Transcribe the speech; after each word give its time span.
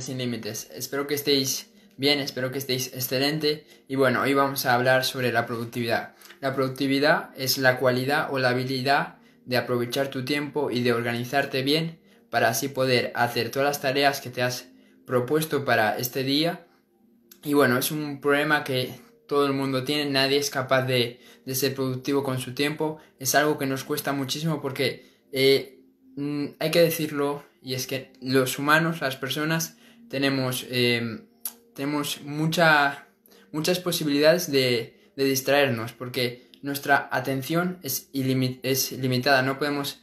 sin 0.00 0.16
límites. 0.16 0.70
Espero 0.74 1.06
que 1.06 1.14
estéis 1.14 1.70
bien, 1.98 2.18
espero 2.18 2.50
que 2.50 2.56
estéis 2.56 2.94
excelente. 2.94 3.66
Y 3.86 3.96
bueno, 3.96 4.22
hoy 4.22 4.32
vamos 4.32 4.64
a 4.64 4.74
hablar 4.74 5.04
sobre 5.04 5.30
la 5.30 5.44
productividad. 5.44 6.14
La 6.40 6.54
productividad 6.54 7.30
es 7.36 7.58
la 7.58 7.78
cualidad 7.78 8.32
o 8.32 8.38
la 8.38 8.50
habilidad 8.50 9.18
de 9.44 9.58
aprovechar 9.58 10.08
tu 10.08 10.24
tiempo 10.24 10.70
y 10.70 10.82
de 10.82 10.94
organizarte 10.94 11.62
bien 11.62 11.98
para 12.30 12.48
así 12.48 12.68
poder 12.68 13.12
hacer 13.14 13.50
todas 13.50 13.68
las 13.68 13.82
tareas 13.82 14.22
que 14.22 14.30
te 14.30 14.40
has 14.40 14.68
propuesto 15.06 15.66
para 15.66 15.98
este 15.98 16.24
día. 16.24 16.66
Y 17.42 17.52
bueno, 17.52 17.76
es 17.76 17.90
un 17.90 18.22
problema 18.22 18.64
que 18.64 18.94
todo 19.28 19.44
el 19.44 19.52
mundo 19.52 19.84
tiene, 19.84 20.10
nadie 20.10 20.38
es 20.38 20.48
capaz 20.48 20.86
de, 20.86 21.20
ser 21.52 21.74
productivo 21.74 22.24
con 22.24 22.38
su 22.38 22.54
tiempo. 22.54 23.00
Es 23.18 23.34
algo 23.34 23.58
que 23.58 23.66
nos 23.66 23.84
cuesta 23.84 24.14
muchísimo 24.14 24.62
porque 24.62 25.04
eh, 25.30 25.78
mm, 26.16 26.46
hay 26.58 26.70
que 26.70 26.80
decirlo 26.80 27.44
y 27.64 27.74
es 27.74 27.86
que 27.86 28.12
los 28.20 28.58
humanos, 28.58 29.00
las 29.00 29.16
personas, 29.16 29.76
tenemos, 30.08 30.66
eh, 30.70 31.24
tenemos 31.74 32.20
mucha, 32.22 33.08
muchas 33.52 33.80
posibilidades 33.80 34.52
de, 34.52 34.92
distraernos 35.16 35.92
porque 35.92 36.50
nuestra 36.62 37.08
atención 37.10 37.78
es, 37.82 38.10
es 38.12 38.92
limitada, 38.92 39.42
no 39.42 39.58
podemos 39.58 40.02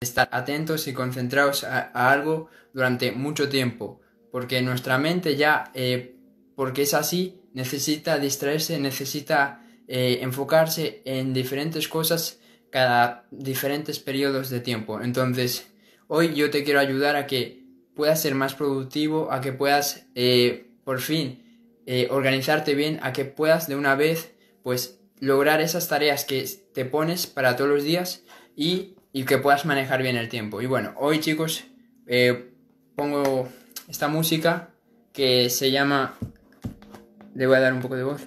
estar 0.00 0.28
atentos 0.32 0.88
y 0.88 0.94
concentrados 0.94 1.62
a, 1.62 2.10
algo 2.10 2.48
durante 2.72 3.12
mucho 3.12 3.48
tiempo 3.48 4.00
porque 4.32 4.60
nuestra 4.62 4.98
mente 4.98 5.36
ya, 5.36 5.70
eh, 5.74 6.16
porque 6.54 6.82
es 6.82 6.94
así, 6.94 7.40
necesita 7.54 8.18
distraerse, 8.18 8.78
necesita 8.78 9.62
eh, 9.88 10.18
enfocarse 10.22 11.02
en 11.04 11.32
diferentes 11.32 11.88
cosas 11.88 12.40
cada 12.70 13.26
diferentes 13.30 13.98
periodos 13.98 14.50
de 14.50 14.60
tiempo. 14.60 15.00
Entonces, 15.00 15.68
Hoy 16.08 16.34
yo 16.34 16.50
te 16.50 16.62
quiero 16.62 16.78
ayudar 16.78 17.16
a 17.16 17.26
que 17.26 17.64
puedas 17.94 18.20
ser 18.20 18.36
más 18.36 18.54
productivo, 18.54 19.32
a 19.32 19.40
que 19.40 19.52
puedas 19.52 20.06
eh, 20.14 20.70
por 20.84 21.00
fin 21.00 21.42
eh, 21.84 22.06
organizarte 22.10 22.76
bien, 22.76 23.00
a 23.02 23.12
que 23.12 23.24
puedas 23.24 23.66
de 23.66 23.74
una 23.74 23.96
vez 23.96 24.32
pues 24.62 25.00
lograr 25.18 25.60
esas 25.60 25.88
tareas 25.88 26.24
que 26.24 26.48
te 26.72 26.84
pones 26.84 27.26
para 27.26 27.56
todos 27.56 27.70
los 27.70 27.82
días 27.82 28.22
y, 28.54 28.94
que 29.26 29.38
puedas 29.38 29.64
manejar 29.64 30.02
bien 30.02 30.16
el 30.16 30.28
tiempo. 30.28 30.60
Y 30.60 30.66
bueno, 30.66 30.92
hoy 30.96 31.18
chicos 31.18 31.64
eh, 32.06 32.52
pongo 32.94 33.48
esta 33.88 34.08
música 34.08 34.70
que 35.12 35.50
se 35.50 35.70
llama... 35.72 36.16
Le 37.34 37.46
voy 37.46 37.56
a 37.56 37.60
dar 37.60 37.72
un 37.72 37.80
poco 37.80 37.96
de 37.96 38.04
voz. 38.04 38.22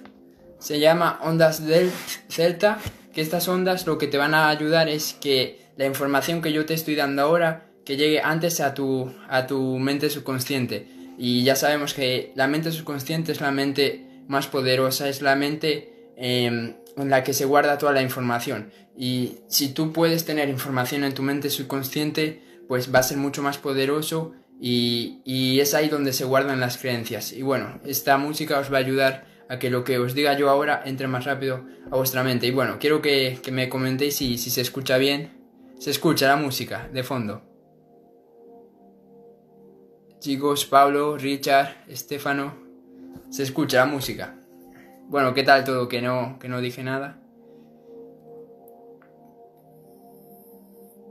Se 0.58 0.80
llama 0.80 1.18
Ondas 1.22 1.64
del 1.64 1.90
Celta, 2.28 2.78
que 3.14 3.22
estas 3.22 3.48
ondas 3.48 3.86
lo 3.86 3.98
que 3.98 4.06
te 4.06 4.18
van 4.18 4.34
a 4.34 4.48
ayudar 4.48 4.88
es 4.88 5.14
que 5.14 5.60
la 5.76 5.86
información 5.86 6.42
que 6.42 6.52
yo 6.52 6.66
te 6.66 6.74
estoy 6.74 6.94
dando 6.94 7.22
ahora 7.22 7.69
que 7.84 7.96
llegue 7.96 8.20
antes 8.20 8.60
a 8.60 8.74
tu, 8.74 9.12
a 9.28 9.46
tu 9.46 9.78
mente 9.78 10.10
subconsciente. 10.10 10.86
Y 11.18 11.44
ya 11.44 11.56
sabemos 11.56 11.94
que 11.94 12.32
la 12.34 12.46
mente 12.46 12.72
subconsciente 12.72 13.32
es 13.32 13.40
la 13.40 13.50
mente 13.50 14.06
más 14.26 14.46
poderosa, 14.46 15.08
es 15.08 15.22
la 15.22 15.36
mente 15.36 16.12
em, 16.16 16.76
en 16.96 17.10
la 17.10 17.24
que 17.24 17.34
se 17.34 17.44
guarda 17.44 17.78
toda 17.78 17.92
la 17.92 18.02
información. 18.02 18.70
Y 18.96 19.38
si 19.48 19.72
tú 19.72 19.92
puedes 19.92 20.24
tener 20.24 20.48
información 20.48 21.04
en 21.04 21.14
tu 21.14 21.22
mente 21.22 21.50
subconsciente, 21.50 22.42
pues 22.68 22.94
va 22.94 23.00
a 23.00 23.02
ser 23.02 23.18
mucho 23.18 23.42
más 23.42 23.58
poderoso 23.58 24.32
y, 24.60 25.20
y 25.24 25.60
es 25.60 25.74
ahí 25.74 25.88
donde 25.88 26.12
se 26.12 26.24
guardan 26.24 26.60
las 26.60 26.78
creencias. 26.78 27.32
Y 27.32 27.42
bueno, 27.42 27.80
esta 27.84 28.16
música 28.16 28.58
os 28.58 28.72
va 28.72 28.76
a 28.76 28.80
ayudar 28.80 29.26
a 29.48 29.58
que 29.58 29.68
lo 29.68 29.82
que 29.82 29.98
os 29.98 30.14
diga 30.14 30.38
yo 30.38 30.48
ahora 30.48 30.80
entre 30.84 31.08
más 31.08 31.24
rápido 31.24 31.66
a 31.90 31.96
vuestra 31.96 32.22
mente. 32.22 32.46
Y 32.46 32.52
bueno, 32.52 32.78
quiero 32.78 33.02
que, 33.02 33.40
que 33.42 33.50
me 33.50 33.68
comentéis 33.68 34.16
si, 34.16 34.38
si 34.38 34.50
se 34.50 34.60
escucha 34.60 34.96
bien. 34.96 35.32
Se 35.80 35.90
escucha 35.90 36.28
la 36.28 36.36
música 36.36 36.88
de 36.92 37.02
fondo. 37.02 37.49
Chicos, 40.20 40.66
Pablo, 40.66 41.16
Richard, 41.16 41.84
Estefano, 41.88 42.52
se 43.30 43.42
escucha 43.42 43.78
la 43.78 43.86
música. 43.86 44.36
Bueno, 45.08 45.32
¿qué 45.32 45.42
tal 45.42 45.64
todo? 45.64 45.88
Que 45.88 46.02
no, 46.02 46.38
que 46.38 46.46
no 46.46 46.60
dije 46.60 46.84
nada. 46.84 47.18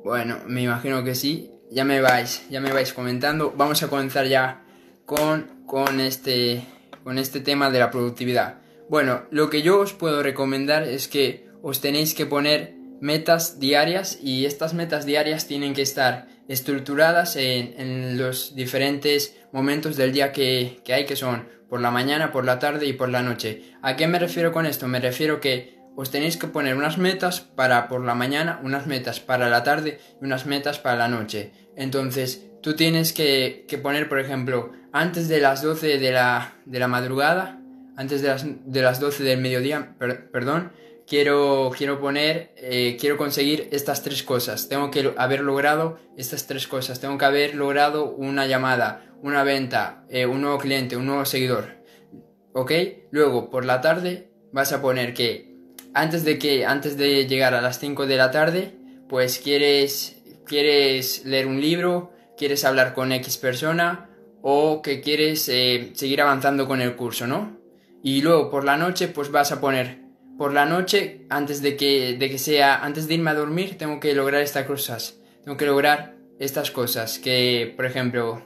Bueno, 0.03 0.38
me 0.45 0.61
imagino 0.61 1.03
que 1.03 1.16
sí. 1.16 1.51
Ya 1.72 1.85
me 1.85 2.01
vais, 2.01 2.47
ya 2.51 2.61
me 2.61 2.72
vais 2.72 2.94
comentando. 2.94 3.51
Vamos 3.57 3.81
a 3.81 3.88
comenzar 3.88 4.28
ya 4.28 4.63
con, 5.06 5.63
con, 5.66 6.00
este, 6.00 6.63
con 7.03 7.17
este 7.17 7.39
tema 7.39 7.72
de 7.72 7.79
la 7.79 7.89
productividad. 7.89 8.59
Bueno, 8.89 9.23
lo 9.31 9.50
que 9.50 9.63
yo 9.63 9.79
os 9.79 9.94
puedo 9.94 10.22
recomendar 10.22 10.83
es 10.83 11.07
que 11.07 11.50
os 11.63 11.81
tenéis 11.81 12.13
que 12.13 12.28
poner 12.28 12.75
metas 13.01 13.59
diarias 13.59 14.19
y 14.22 14.45
estas 14.45 14.75
metas 14.75 15.07
diarias 15.07 15.47
tienen 15.47 15.73
que 15.73 15.81
estar 15.81 16.28
estructuradas 16.49 17.35
en, 17.37 18.17
los 18.17 18.55
diferentes 18.55 19.37
momentos 19.53 19.95
del 19.95 20.11
día 20.11 20.33
que, 20.33 20.81
hay, 20.89 21.05
que 21.05 21.15
son 21.15 21.47
por 21.69 21.79
la 21.79 21.91
mañana, 21.91 22.31
por 22.31 22.43
la 22.43 22.59
tarde 22.59 22.87
y 22.87 22.93
por 22.93 23.09
la 23.09 23.21
noche. 23.21 23.75
¿A 23.81 23.95
qué 23.95 24.07
me 24.07 24.19
refiero 24.19 24.51
con 24.51 24.65
esto? 24.65 24.88
Me 24.88 24.99
refiero 24.99 25.39
que 25.39 25.77
os 25.95 26.11
tenéis 26.11 26.38
que 26.38 26.47
poner 26.47 26.75
unas 26.75 26.97
metas 26.97 27.39
para 27.39 27.88
por 27.88 28.03
la 28.03 28.15
mañana, 28.15 28.59
unas 28.63 28.88
metas 28.88 29.19
para 29.19 29.47
la 29.47 29.63
tarde 29.63 29.99
y 30.19 30.25
unas 30.25 30.47
metas 30.47 30.79
para 30.79 30.97
la 30.97 31.07
noche. 31.07 31.51
Entonces, 31.75 32.47
tú 32.61 32.75
tienes 32.75 33.13
que, 33.13 33.65
poner, 33.83 34.09
por 34.09 34.19
ejemplo, 34.19 34.71
antes 34.91 35.27
de 35.27 35.39
las 35.39 35.61
12 35.61 35.99
de 35.99 36.11
la, 36.11 36.55
de 36.65 36.79
la 36.79 36.88
madrugada, 36.88 37.61
antes 37.95 38.23
de 38.23 38.29
las, 38.29 38.45
de 38.47 38.81
las 38.81 38.99
12 38.99 39.23
del 39.23 39.39
mediodía, 39.39 39.95
perdón, 39.99 40.71
quiero, 41.09 41.71
quiero 41.75 41.99
poner, 41.99 42.53
eh, 42.55 42.95
quiero 42.99 43.17
conseguir 43.17 43.67
estas 43.71 44.03
tres 44.03 44.23
cosas. 44.23 44.69
Tengo 44.69 44.91
que 44.91 45.11
haber 45.17 45.41
logrado 45.41 45.97
estas 46.15 46.45
tres 46.47 46.67
cosas. 46.67 47.01
Tengo 47.01 47.17
que 47.17 47.25
haber 47.25 47.55
logrado 47.55 48.11
una 48.11 48.45
llamada, 48.45 49.11
una 49.21 49.43
venta, 49.43 50.05
eh, 50.09 50.27
un 50.27 50.41
nuevo 50.41 50.59
cliente, 50.59 50.95
un 50.95 51.07
nuevo 51.07 51.25
seguidor. 51.25 51.79
¿Ok? 52.53 52.71
Luego, 53.11 53.49
por 53.49 53.65
la 53.65 53.81
tarde, 53.81 54.31
vas 54.53 54.71
a 54.71 54.81
poner 54.81 55.13
que 55.13 55.55
antes 55.93 56.23
de 56.23 56.37
que, 56.37 56.65
antes 56.65 56.97
de 56.97 57.25
llegar 57.25 57.55
a 57.55 57.61
las 57.61 57.79
5 57.79 58.05
de 58.05 58.17
la 58.17 58.29
tarde, 58.29 58.75
pues 59.09 59.39
quieres, 59.39 60.21
quieres 60.45 61.25
leer 61.25 61.47
un 61.47 61.59
libro, 61.59 62.13
quieres 62.37 62.63
hablar 62.63 62.93
con 62.93 63.11
X 63.11 63.37
persona 63.37 64.09
o 64.41 64.81
que 64.81 65.01
quieres 65.01 65.49
eh, 65.49 65.91
seguir 65.95 66.21
avanzando 66.21 66.67
con 66.67 66.81
el 66.81 66.95
curso, 66.95 67.25
¿no? 67.25 67.57
Y 68.03 68.21
luego 68.21 68.49
por 68.49 68.63
la 68.63 68.77
noche, 68.77 69.07
pues 69.07 69.31
vas 69.31 69.51
a 69.51 69.59
poner 69.59 70.08
por 70.39 70.53
la 70.53 70.66
noche, 70.66 71.25
antes 71.27 71.61
de 71.61 71.75
que, 71.75 72.16
de 72.17 72.29
que 72.29 72.38
sea, 72.39 72.81
antes 72.81 73.09
de 73.09 73.16
irme 73.16 73.29
a 73.29 73.33
dormir, 73.33 73.77
tengo 73.77 74.00
que 74.00 74.16
lograr 74.16 74.41
estas 74.41 74.66
cosas. 74.66 75.19
Tengo 75.44 75.57
que 75.57 75.66
lograr 75.66 76.16
estas 76.39 76.72
cosas. 76.72 77.19
Que, 77.19 77.73
por 77.75 77.85
ejemplo, 77.85 78.41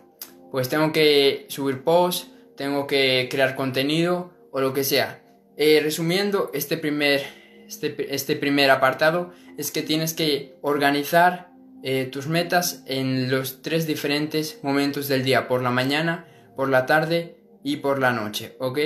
pues 0.52 0.70
tengo 0.70 0.92
que 0.92 1.46
subir 1.50 1.84
posts, 1.84 2.32
tengo 2.58 2.88
que 2.88 3.28
crear 3.30 3.56
contenido 3.56 4.34
o 4.52 4.60
lo 4.60 4.74
que 4.74 4.84
sea. 4.84 5.22
Eh, 5.56 5.82
resumiendo, 5.84 6.50
este 6.56 6.78
primer, 6.78 7.22
este, 7.68 8.16
este, 8.16 8.38
primer 8.38 8.72
apartado 8.72 9.32
es 9.60 9.70
que 9.70 9.84
tienes 9.84 10.16
que 10.16 10.56
organizar 10.64 11.52
eh, 11.84 12.06
tus 12.12 12.26
metas 12.26 12.82
en 12.88 13.30
los 13.30 13.62
tres 13.62 13.86
diferentes 13.86 14.58
momentos 14.64 15.08
del 15.08 15.24
día, 15.24 15.48
por 15.48 15.62
la 15.62 15.70
mañana, 15.70 16.26
por 16.56 16.70
la 16.70 16.88
tarde 16.88 17.36
y 17.64 17.78
por 17.78 18.00
la 18.00 18.14
noche, 18.14 18.56
¿ok? 18.58 18.80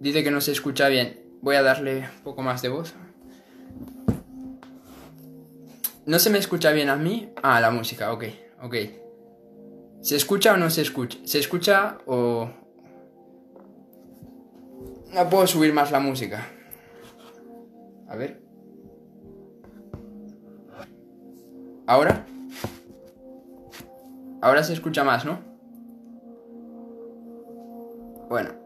Dice 0.00 0.24
que 0.24 0.32
no 0.32 0.40
se 0.40 0.50
escucha 0.50 0.88
bien. 0.88 1.21
Voy 1.42 1.56
a 1.56 1.62
darle 1.62 2.08
un 2.18 2.22
poco 2.22 2.40
más 2.40 2.62
de 2.62 2.68
voz. 2.68 2.94
¿No 6.06 6.18
se 6.20 6.30
me 6.30 6.38
escucha 6.38 6.70
bien 6.70 6.88
a 6.88 6.94
mí? 6.94 7.32
Ah, 7.42 7.60
la 7.60 7.72
música, 7.72 8.12
ok, 8.12 8.24
ok. 8.62 8.74
¿Se 10.02 10.14
escucha 10.14 10.54
o 10.54 10.56
no 10.56 10.70
se 10.70 10.82
escucha? 10.82 11.18
¿Se 11.24 11.40
escucha 11.40 11.98
o...? 12.06 12.48
No 15.12 15.28
puedo 15.28 15.46
subir 15.48 15.72
más 15.72 15.90
la 15.90 15.98
música. 15.98 16.46
A 18.08 18.14
ver. 18.14 18.40
¿Ahora? 21.88 22.24
Ahora 24.40 24.62
se 24.62 24.74
escucha 24.74 25.02
más, 25.02 25.24
¿no? 25.24 25.40
Bueno. 28.28 28.61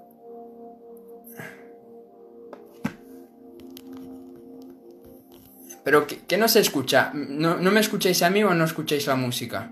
Pero 5.86 6.04
¿qué, 6.08 6.36
no 6.36 6.48
se 6.48 6.58
escucha? 6.58 7.12
¿No, 7.14 7.58
me 7.58 7.78
escucháis 7.78 8.20
a 8.24 8.28
mí 8.28 8.42
o 8.42 8.52
no 8.54 8.64
escucháis 8.64 9.06
la 9.06 9.14
música? 9.14 9.70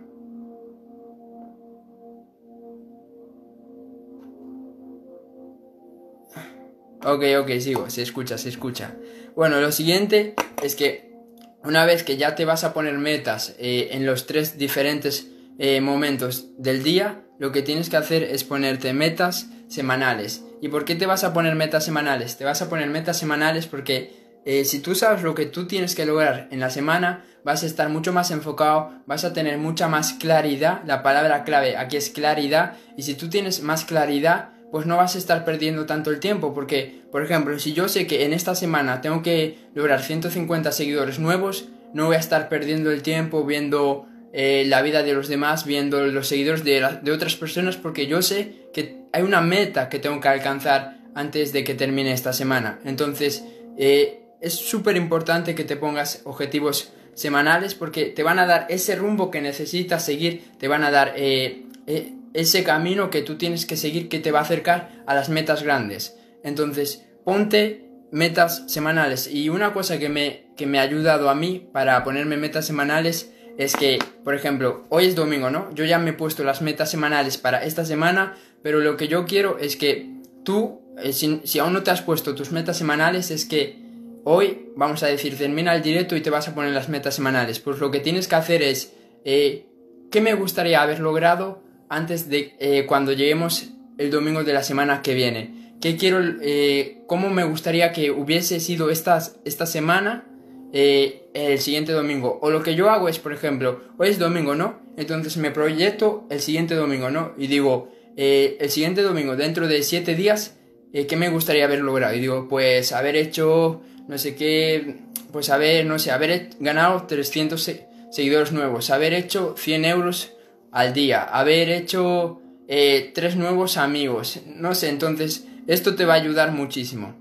Ok, 7.02 7.24
ok, 7.40 7.50
sigo, 7.58 7.90
se 7.90 8.02
escucha, 8.02 8.38
se 8.38 8.48
escucha. 8.48 8.94
Bueno, 9.34 9.60
lo 9.60 9.72
siguiente 9.72 10.36
es 10.62 10.76
que 10.76 11.16
una 11.64 11.84
vez 11.84 12.04
que 12.04 12.16
ya 12.16 12.36
te 12.36 12.44
vas 12.44 12.62
a 12.62 12.74
poner 12.74 12.96
metas 12.96 13.56
eh, 13.58 13.88
en 13.90 14.06
los 14.06 14.26
tres 14.26 14.56
diferentes 14.56 15.26
eh, 15.58 15.80
momentos 15.80 16.46
del 16.58 16.84
día, 16.84 17.24
lo 17.40 17.50
que 17.50 17.62
tienes 17.62 17.90
que 17.90 17.96
hacer 17.96 18.22
es 18.22 18.44
ponerte 18.44 18.92
metas 18.92 19.48
semanales. 19.66 20.44
¿Y 20.62 20.68
por 20.68 20.84
qué 20.84 20.94
te 20.94 21.06
vas 21.06 21.24
a 21.24 21.32
poner 21.32 21.56
metas 21.56 21.84
semanales? 21.84 22.36
Te 22.36 22.44
vas 22.44 22.62
a 22.62 22.68
poner 22.68 22.88
metas 22.88 23.18
semanales 23.18 23.66
porque 23.66 24.23
eh, 24.44 24.64
si 24.64 24.80
tú 24.80 24.94
sabes 24.94 25.22
lo 25.22 25.34
que 25.34 25.46
tú 25.46 25.66
tienes 25.66 25.94
que 25.94 26.04
lograr 26.04 26.48
en 26.50 26.60
la 26.60 26.70
semana, 26.70 27.24
vas 27.44 27.62
a 27.62 27.66
estar 27.66 27.88
mucho 27.88 28.12
más 28.12 28.30
enfocado, 28.30 28.92
vas 29.06 29.24
a 29.24 29.32
tener 29.32 29.58
mucha 29.58 29.88
más 29.88 30.14
claridad. 30.14 30.82
La 30.86 31.02
palabra 31.02 31.44
clave 31.44 31.76
aquí 31.76 31.96
es 31.96 32.10
claridad. 32.10 32.76
Y 32.96 33.02
si 33.02 33.14
tú 33.14 33.28
tienes 33.28 33.62
más 33.62 33.84
claridad, 33.84 34.50
pues 34.70 34.86
no 34.86 34.96
vas 34.96 35.14
a 35.14 35.18
estar 35.18 35.44
perdiendo 35.44 35.86
tanto 35.86 36.10
el 36.10 36.20
tiempo. 36.20 36.52
Porque, 36.52 37.02
por 37.10 37.22
ejemplo, 37.22 37.58
si 37.58 37.72
yo 37.72 37.88
sé 37.88 38.06
que 38.06 38.24
en 38.24 38.32
esta 38.32 38.54
semana 38.54 39.00
tengo 39.00 39.22
que 39.22 39.58
lograr 39.74 40.02
150 40.02 40.72
seguidores 40.72 41.18
nuevos, 41.18 41.68
no 41.92 42.06
voy 42.06 42.16
a 42.16 42.20
estar 42.20 42.48
perdiendo 42.48 42.90
el 42.90 43.02
tiempo 43.02 43.44
viendo 43.44 44.06
eh, 44.32 44.64
la 44.66 44.82
vida 44.82 45.02
de 45.02 45.14
los 45.14 45.28
demás, 45.28 45.64
viendo 45.64 46.04
los 46.06 46.26
seguidores 46.26 46.64
de, 46.64 46.98
de 47.02 47.12
otras 47.12 47.36
personas, 47.36 47.76
porque 47.76 48.08
yo 48.08 48.20
sé 48.20 48.68
que 48.74 49.04
hay 49.12 49.22
una 49.22 49.40
meta 49.40 49.88
que 49.88 50.00
tengo 50.00 50.20
que 50.20 50.28
alcanzar 50.28 50.98
antes 51.14 51.52
de 51.52 51.62
que 51.62 51.74
termine 51.74 52.12
esta 52.12 52.32
semana. 52.32 52.80
Entonces, 52.84 53.44
eh, 53.78 54.23
es 54.44 54.54
súper 54.54 54.96
importante 54.96 55.54
que 55.54 55.64
te 55.64 55.76
pongas 55.76 56.20
objetivos 56.24 56.92
semanales 57.14 57.74
porque 57.74 58.06
te 58.06 58.22
van 58.22 58.38
a 58.38 58.46
dar 58.46 58.66
ese 58.68 58.94
rumbo 58.94 59.30
que 59.30 59.40
necesitas 59.40 60.04
seguir, 60.04 60.44
te 60.58 60.68
van 60.68 60.84
a 60.84 60.90
dar 60.90 61.14
eh, 61.16 61.64
eh, 61.86 62.12
ese 62.34 62.62
camino 62.62 63.08
que 63.08 63.22
tú 63.22 63.36
tienes 63.36 63.64
que 63.64 63.78
seguir 63.78 64.10
que 64.10 64.20
te 64.20 64.32
va 64.32 64.40
a 64.40 64.42
acercar 64.42 65.02
a 65.06 65.14
las 65.14 65.30
metas 65.30 65.62
grandes. 65.62 66.18
Entonces, 66.42 67.06
ponte 67.24 67.88
metas 68.10 68.64
semanales. 68.66 69.32
Y 69.32 69.48
una 69.48 69.72
cosa 69.72 69.98
que 69.98 70.10
me, 70.10 70.48
que 70.56 70.66
me 70.66 70.78
ha 70.78 70.82
ayudado 70.82 71.30
a 71.30 71.34
mí 71.34 71.66
para 71.72 72.04
ponerme 72.04 72.36
metas 72.36 72.66
semanales 72.66 73.32
es 73.56 73.74
que, 73.74 73.98
por 74.24 74.34
ejemplo, 74.34 74.84
hoy 74.90 75.06
es 75.06 75.14
domingo, 75.14 75.48
¿no? 75.48 75.72
Yo 75.74 75.86
ya 75.86 75.98
me 75.98 76.10
he 76.10 76.14
puesto 76.14 76.44
las 76.44 76.60
metas 76.60 76.90
semanales 76.90 77.38
para 77.38 77.64
esta 77.64 77.86
semana, 77.86 78.34
pero 78.62 78.80
lo 78.80 78.98
que 78.98 79.08
yo 79.08 79.24
quiero 79.24 79.58
es 79.58 79.76
que 79.76 80.10
tú, 80.44 80.82
eh, 81.02 81.14
si, 81.14 81.40
si 81.44 81.60
aún 81.60 81.72
no 81.72 81.82
te 81.82 81.92
has 81.92 82.02
puesto 82.02 82.34
tus 82.34 82.52
metas 82.52 82.76
semanales, 82.76 83.30
es 83.30 83.46
que 83.46 83.83
hoy 84.24 84.64
vamos 84.76 85.02
a 85.02 85.06
decir, 85.06 85.36
termina 85.36 85.74
el 85.74 85.82
directo 85.82 86.16
y 86.16 86.20
te 86.20 86.30
vas 86.30 86.48
a 86.48 86.54
poner 86.54 86.72
las 86.72 86.88
metas 86.88 87.14
semanales. 87.14 87.60
Pues 87.60 87.78
lo 87.78 87.90
que 87.90 88.00
tienes 88.00 88.28
que 88.28 88.34
hacer 88.34 88.62
es, 88.62 88.94
eh, 89.24 89.66
¿qué 90.10 90.20
me 90.20 90.34
gustaría 90.34 90.82
haber 90.82 91.00
logrado 91.00 91.62
antes 91.88 92.28
de 92.28 92.54
eh, 92.58 92.86
cuando 92.86 93.12
lleguemos 93.12 93.68
el 93.98 94.10
domingo 94.10 94.44
de 94.44 94.52
la 94.52 94.62
semana 94.62 95.02
que 95.02 95.14
viene? 95.14 95.74
¿Qué 95.80 95.96
quiero, 95.96 96.20
eh, 96.40 97.02
cómo 97.06 97.30
me 97.30 97.44
gustaría 97.44 97.92
que 97.92 98.10
hubiese 98.10 98.58
sido 98.60 98.90
esta, 98.90 99.22
esta 99.44 99.66
semana 99.66 100.26
el 100.72 101.58
siguiente 101.60 101.92
domingo? 101.92 102.38
O 102.42 102.50
lo 102.50 102.62
que 102.62 102.74
yo 102.74 102.90
hago 102.90 103.08
es, 103.08 103.18
por 103.18 103.32
ejemplo, 103.32 103.80
hoy 103.98 104.08
es 104.08 104.18
domingo, 104.18 104.54
¿no? 104.56 104.80
Entonces 104.96 105.36
me 105.36 105.50
proyecto 105.50 106.26
el 106.30 106.40
siguiente 106.40 106.74
domingo, 106.74 107.10
¿no? 107.10 107.32
Y 107.36 107.46
digo, 107.46 107.92
el 108.16 108.70
siguiente 108.70 109.02
domingo, 109.02 109.36
dentro 109.36 109.68
de 109.68 109.82
siete 109.82 110.16
días, 110.16 110.56
¿qué 110.92 111.16
me 111.16 111.28
gustaría 111.28 111.66
haber 111.66 111.80
logrado? 111.80 112.14
Y 112.14 112.20
digo, 112.20 112.48
pues 112.48 112.92
haber 112.92 113.14
hecho 113.14 113.82
no 114.08 114.18
sé 114.18 114.34
qué, 114.34 114.96
pues 115.32 115.50
haber, 115.50 115.86
no 115.86 115.98
sé, 115.98 116.10
haber 116.10 116.50
ganado 116.60 117.04
300 117.04 117.72
seguidores 118.10 118.52
nuevos, 118.52 118.90
haber 118.90 119.12
hecho 119.14 119.54
100 119.58 119.84
euros 119.84 120.32
al 120.70 120.92
día, 120.92 121.22
haber 121.22 121.70
hecho 121.70 122.40
eh, 122.68 123.12
tres 123.14 123.36
nuevos 123.36 123.76
amigos, 123.76 124.40
no 124.46 124.74
sé, 124.74 124.88
entonces 124.88 125.46
esto 125.66 125.94
te 125.94 126.04
va 126.04 126.14
a 126.14 126.18
ayudar 126.18 126.52
muchísimo. 126.52 127.14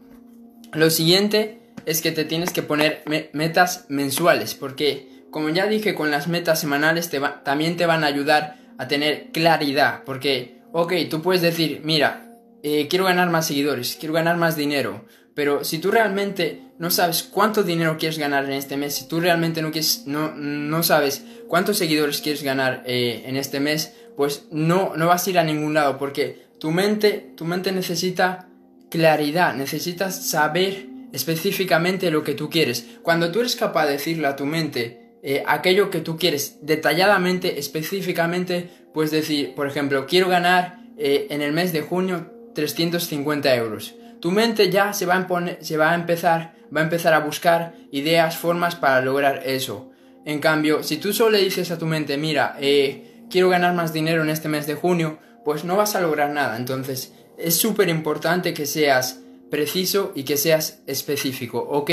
Lo 0.73 0.89
siguiente 0.89 1.59
es 1.85 2.01
que 2.01 2.11
te 2.11 2.25
tienes 2.25 2.51
que 2.51 2.63
poner 2.63 3.03
metas 3.33 3.85
mensuales, 3.89 4.55
porque 4.55 5.23
como 5.29 5.49
ya 5.49 5.67
dije 5.67 5.95
con 5.95 6.11
las 6.11 6.27
metas 6.27 6.59
semanales 6.59 7.09
te 7.09 7.19
también 7.43 7.77
te 7.77 7.85
van 7.85 8.03
a 8.03 8.07
ayudar 8.07 8.57
a 8.77 8.87
tener 8.87 9.31
claridad, 9.31 10.03
porque, 10.05 10.61
ok, 10.71 10.93
tú 11.09 11.21
puedes 11.21 11.41
decir, 11.41 11.81
mira, 11.83 12.29
eh, 12.63 12.87
quiero 12.87 13.05
ganar 13.05 13.29
más 13.29 13.47
seguidores, 13.47 13.97
quiero 13.99 14.13
ganar 14.13 14.37
más 14.37 14.55
dinero, 14.55 15.05
pero 15.35 15.63
si 15.63 15.79
tú 15.79 15.89
realmente 15.91 16.61
no 16.77 16.91
sabes 16.91 17.23
cuánto 17.23 17.63
dinero 17.63 17.97
quieres 17.97 18.19
ganar 18.19 18.45
en 18.45 18.51
este 18.51 18.77
mes, 18.77 18.95
si 18.95 19.07
tú 19.07 19.19
realmente 19.19 19.61
no, 19.61 19.71
quieres, 19.71 20.03
no, 20.05 20.33
no 20.35 20.83
sabes 20.83 21.23
cuántos 21.47 21.77
seguidores 21.77 22.21
quieres 22.21 22.43
ganar 22.43 22.83
eh, 22.85 23.23
en 23.25 23.37
este 23.37 23.59
mes, 23.59 23.93
pues 24.15 24.45
no, 24.51 24.95
no 24.95 25.07
vas 25.07 25.25
a 25.25 25.29
ir 25.29 25.39
a 25.39 25.43
ningún 25.43 25.73
lado 25.73 25.97
porque 25.97 26.43
tu 26.59 26.71
mente, 26.71 27.31
tu 27.35 27.45
mente 27.45 27.71
necesita 27.71 28.47
claridad, 28.89 29.55
necesitas 29.55 30.29
saber 30.29 30.87
específicamente 31.13 32.11
lo 32.11 32.23
que 32.23 32.35
tú 32.35 32.49
quieres. 32.49 32.85
Cuando 33.01 33.31
tú 33.31 33.39
eres 33.39 33.55
capaz 33.55 33.87
de 33.87 33.93
decirle 33.93 34.27
a 34.27 34.35
tu 34.35 34.45
mente 34.45 35.17
eh, 35.23 35.43
aquello 35.47 35.89
que 35.89 36.01
tú 36.01 36.17
quieres 36.17 36.57
detalladamente, 36.61 37.59
específicamente, 37.59 38.69
puedes 38.93 39.11
decir, 39.11 39.55
por 39.55 39.67
ejemplo, 39.67 40.05
quiero 40.05 40.29
ganar 40.29 40.79
eh, 40.97 41.27
en 41.31 41.41
el 41.41 41.53
mes 41.53 41.73
de 41.73 41.81
junio 41.81 42.31
350 42.53 43.55
euros 43.55 43.95
tu 44.23 44.31
mente 44.31 44.71
ya 44.71 44.93
se 44.93 45.05
va 45.05 45.15
a, 45.15 45.17
empezar, 45.17 46.53
va 46.73 46.79
a 46.79 46.83
empezar 46.83 47.13
a 47.13 47.19
buscar 47.19 47.75
ideas, 47.91 48.37
formas 48.37 48.73
para 48.73 49.01
lograr 49.01 49.41
eso. 49.45 49.91
En 50.23 50.39
cambio, 50.39 50.81
si 50.81 50.95
tú 50.95 51.11
solo 51.11 51.31
le 51.31 51.43
dices 51.43 51.71
a 51.71 51.77
tu 51.77 51.85
mente, 51.85 52.15
mira, 52.15 52.55
eh, 52.61 53.25
quiero 53.29 53.49
ganar 53.49 53.73
más 53.73 53.91
dinero 53.91 54.23
en 54.23 54.29
este 54.29 54.47
mes 54.47 54.65
de 54.65 54.75
junio, 54.75 55.19
pues 55.43 55.65
no 55.65 55.75
vas 55.75 55.95
a 55.97 55.99
lograr 55.99 56.29
nada. 56.29 56.55
Entonces, 56.55 57.13
es 57.37 57.57
súper 57.57 57.89
importante 57.89 58.53
que 58.53 58.65
seas 58.65 59.19
preciso 59.51 60.13
y 60.15 60.23
que 60.23 60.37
seas 60.37 60.83
específico, 60.87 61.59
¿ok? 61.59 61.91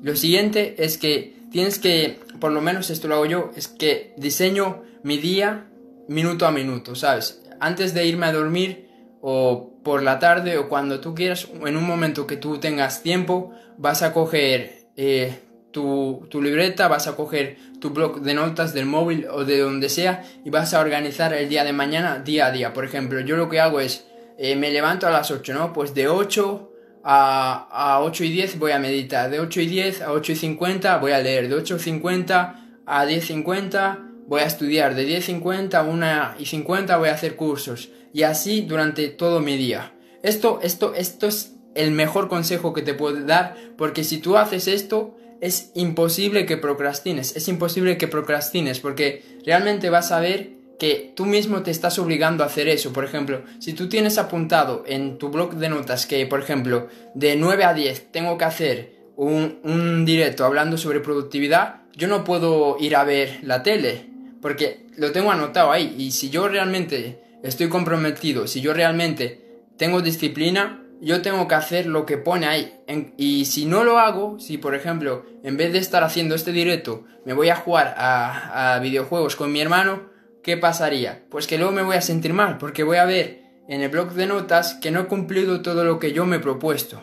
Lo 0.00 0.14
siguiente 0.14 0.76
es 0.78 0.96
que 0.96 1.34
tienes 1.50 1.80
que, 1.80 2.20
por 2.38 2.52
lo 2.52 2.60
menos 2.60 2.88
esto 2.88 3.08
lo 3.08 3.16
hago 3.16 3.26
yo, 3.26 3.50
es 3.56 3.66
que 3.66 4.14
diseño 4.16 4.84
mi 5.02 5.18
día 5.18 5.66
minuto 6.06 6.46
a 6.46 6.52
minuto, 6.52 6.94
¿sabes? 6.94 7.42
Antes 7.58 7.94
de 7.94 8.06
irme 8.06 8.26
a 8.26 8.32
dormir, 8.32 8.92
o 9.20 9.71
por 9.82 10.02
la 10.02 10.18
tarde 10.18 10.58
o 10.58 10.68
cuando 10.68 11.00
tú 11.00 11.14
quieras, 11.14 11.48
en 11.64 11.76
un 11.76 11.84
momento 11.84 12.26
que 12.26 12.36
tú 12.36 12.58
tengas 12.58 13.02
tiempo, 13.02 13.52
vas 13.78 14.02
a 14.02 14.12
coger 14.12 14.86
eh, 14.96 15.38
tu, 15.72 16.28
libreta, 16.34 16.88
vas 16.88 17.08
a 17.08 17.16
coger 17.16 17.56
tu 17.80 17.90
blog 17.90 18.20
de 18.20 18.34
notas 18.34 18.74
del 18.74 18.86
móvil 18.86 19.26
o 19.30 19.44
de 19.44 19.58
donde 19.58 19.88
sea 19.88 20.24
y 20.44 20.50
vas 20.50 20.74
a 20.74 20.80
organizar 20.80 21.32
el 21.32 21.48
día 21.48 21.64
de 21.64 21.72
mañana 21.72 22.18
día 22.18 22.46
a 22.46 22.52
día. 22.52 22.72
Por 22.72 22.84
ejemplo, 22.84 23.20
yo 23.20 23.36
lo 23.36 23.48
que 23.48 23.60
hago 23.60 23.80
es, 23.80 24.06
eh, 24.38 24.54
me 24.54 24.70
levanto 24.70 25.06
a 25.06 25.10
las 25.10 25.30
8, 25.30 25.54
¿no? 25.54 25.72
Pues 25.72 25.94
de 25.94 26.08
8 26.08 26.72
a, 27.04 27.68
a 27.70 28.00
8 28.02 28.24
y 28.24 28.32
10 28.32 28.58
voy 28.58 28.72
a 28.72 28.78
meditar, 28.78 29.30
de 29.30 29.40
8 29.40 29.60
y 29.62 29.66
10 29.66 30.02
a 30.02 30.12
8 30.12 30.32
y 30.32 30.36
50 30.36 30.98
voy 30.98 31.12
a 31.12 31.18
leer, 31.18 31.48
de 31.48 31.54
8 31.56 31.76
y 31.76 31.80
50 31.80 32.66
a 32.86 33.06
10 33.06 33.24
y 33.24 33.26
50 33.26 34.11
voy 34.32 34.40
a 34.40 34.46
estudiar, 34.46 34.94
de 34.94 35.04
10 35.04 35.24
y 35.24 35.32
50 35.32 35.78
a 35.78 35.82
1 35.82 36.06
y 36.38 36.46
50 36.46 36.96
voy 36.96 37.10
a 37.10 37.12
hacer 37.12 37.36
cursos 37.36 37.90
y 38.14 38.22
así 38.22 38.62
durante 38.62 39.08
todo 39.08 39.40
mi 39.40 39.58
día. 39.58 39.92
Esto, 40.22 40.58
esto, 40.62 40.94
esto 40.94 41.26
es 41.26 41.52
el 41.74 41.90
mejor 41.90 42.30
consejo 42.30 42.72
que 42.72 42.80
te 42.80 42.94
puedo 42.94 43.26
dar 43.26 43.58
porque 43.76 44.04
si 44.04 44.16
tú 44.16 44.38
haces 44.38 44.68
esto 44.68 45.14
es 45.42 45.70
imposible 45.74 46.46
que 46.46 46.56
procrastines, 46.56 47.36
es 47.36 47.46
imposible 47.46 47.98
que 47.98 48.08
procrastines 48.08 48.80
porque 48.80 49.22
realmente 49.44 49.90
vas 49.90 50.12
a 50.12 50.20
ver 50.20 50.52
que 50.78 51.12
tú 51.14 51.26
mismo 51.26 51.62
te 51.62 51.70
estás 51.70 51.98
obligando 51.98 52.42
a 52.42 52.46
hacer 52.46 52.68
eso. 52.68 52.90
Por 52.94 53.04
ejemplo, 53.04 53.42
si 53.58 53.74
tú 53.74 53.90
tienes 53.90 54.16
apuntado 54.16 54.82
en 54.86 55.18
tu 55.18 55.28
blog 55.28 55.56
de 55.56 55.68
notas 55.68 56.06
que, 56.06 56.24
por 56.24 56.40
ejemplo, 56.40 56.88
de 57.14 57.36
9 57.36 57.64
a 57.64 57.74
10 57.74 58.10
tengo 58.10 58.38
que 58.38 58.46
hacer 58.46 58.94
un, 59.14 59.58
un 59.62 60.06
directo 60.06 60.46
hablando 60.46 60.78
sobre 60.78 61.00
productividad, 61.00 61.82
yo 61.94 62.08
no 62.08 62.24
puedo 62.24 62.78
ir 62.80 62.96
a 62.96 63.04
ver 63.04 63.40
la 63.42 63.62
tele 63.62 64.11
porque 64.42 64.88
lo 64.96 65.12
tengo 65.12 65.30
anotado 65.30 65.72
ahí 65.72 65.94
y 65.96 66.10
si 66.10 66.28
yo 66.28 66.48
realmente 66.48 67.22
estoy 67.42 67.68
comprometido, 67.68 68.46
si 68.46 68.60
yo 68.60 68.74
realmente 68.74 69.62
tengo 69.78 70.02
disciplina, 70.02 70.84
yo 71.00 71.22
tengo 71.22 71.48
que 71.48 71.54
hacer 71.54 71.86
lo 71.86 72.04
que 72.04 72.18
pone 72.18 72.46
ahí. 72.46 72.74
y 73.16 73.46
si 73.46 73.64
no 73.64 73.84
lo 73.84 73.98
hago, 73.98 74.38
si 74.38 74.58
por 74.58 74.74
ejemplo, 74.74 75.24
en 75.42 75.56
vez 75.56 75.72
de 75.72 75.78
estar 75.78 76.04
haciendo 76.04 76.34
este 76.34 76.52
directo, 76.52 77.04
me 77.24 77.32
voy 77.32 77.48
a 77.48 77.56
jugar 77.56 77.94
a, 77.96 78.78
videojuegos 78.82 79.36
con 79.36 79.52
mi 79.52 79.60
hermano, 79.60 80.10
¿qué 80.42 80.56
pasaría? 80.56 81.24
Pues 81.30 81.46
que 81.46 81.56
luego 81.56 81.72
me 81.72 81.82
voy 81.82 81.96
a 81.96 82.02
sentir 82.02 82.32
mal, 82.32 82.58
porque 82.58 82.82
voy 82.82 82.98
a 82.98 83.04
ver 83.04 83.42
en 83.68 83.80
el 83.80 83.90
blog 83.90 84.12
de 84.12 84.26
notas 84.26 84.74
que 84.74 84.90
no 84.90 85.00
he 85.00 85.06
cumplido 85.06 85.62
todo 85.62 85.84
lo 85.84 85.98
que 85.98 86.12
yo 86.12 86.26
me 86.26 86.36
he 86.36 86.40
propuesto. 86.40 87.02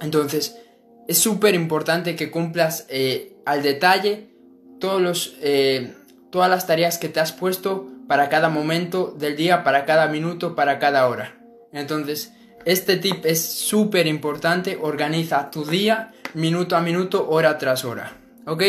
Entonces, 0.00 0.56
es 1.08 1.18
súper 1.18 1.54
importante 1.54 2.14
que 2.14 2.30
cumplas 2.30 2.86
eh, 2.88 3.36
al 3.46 3.62
detalle 3.62 4.28
todos 4.78 5.02
los, 5.02 5.36
eh, 5.42 5.94
todas 6.30 6.50
las 6.50 6.66
tareas 6.66 6.98
que 6.98 7.08
te 7.08 7.20
has 7.20 7.32
puesto 7.32 7.88
para 8.06 8.28
cada 8.28 8.48
momento 8.48 9.14
del 9.18 9.36
día, 9.36 9.64
para 9.64 9.84
cada 9.84 10.08
minuto, 10.08 10.54
para 10.54 10.78
cada 10.78 11.08
hora. 11.08 11.38
Entonces, 11.72 12.32
este 12.64 12.96
tip 12.96 13.24
es 13.24 13.44
súper 13.44 14.06
importante, 14.06 14.78
organiza 14.80 15.50
tu 15.50 15.64
día 15.64 16.12
minuto 16.34 16.76
a 16.76 16.80
minuto, 16.80 17.28
hora 17.28 17.58
tras 17.58 17.84
hora. 17.84 18.16
¿Ok? 18.46 18.62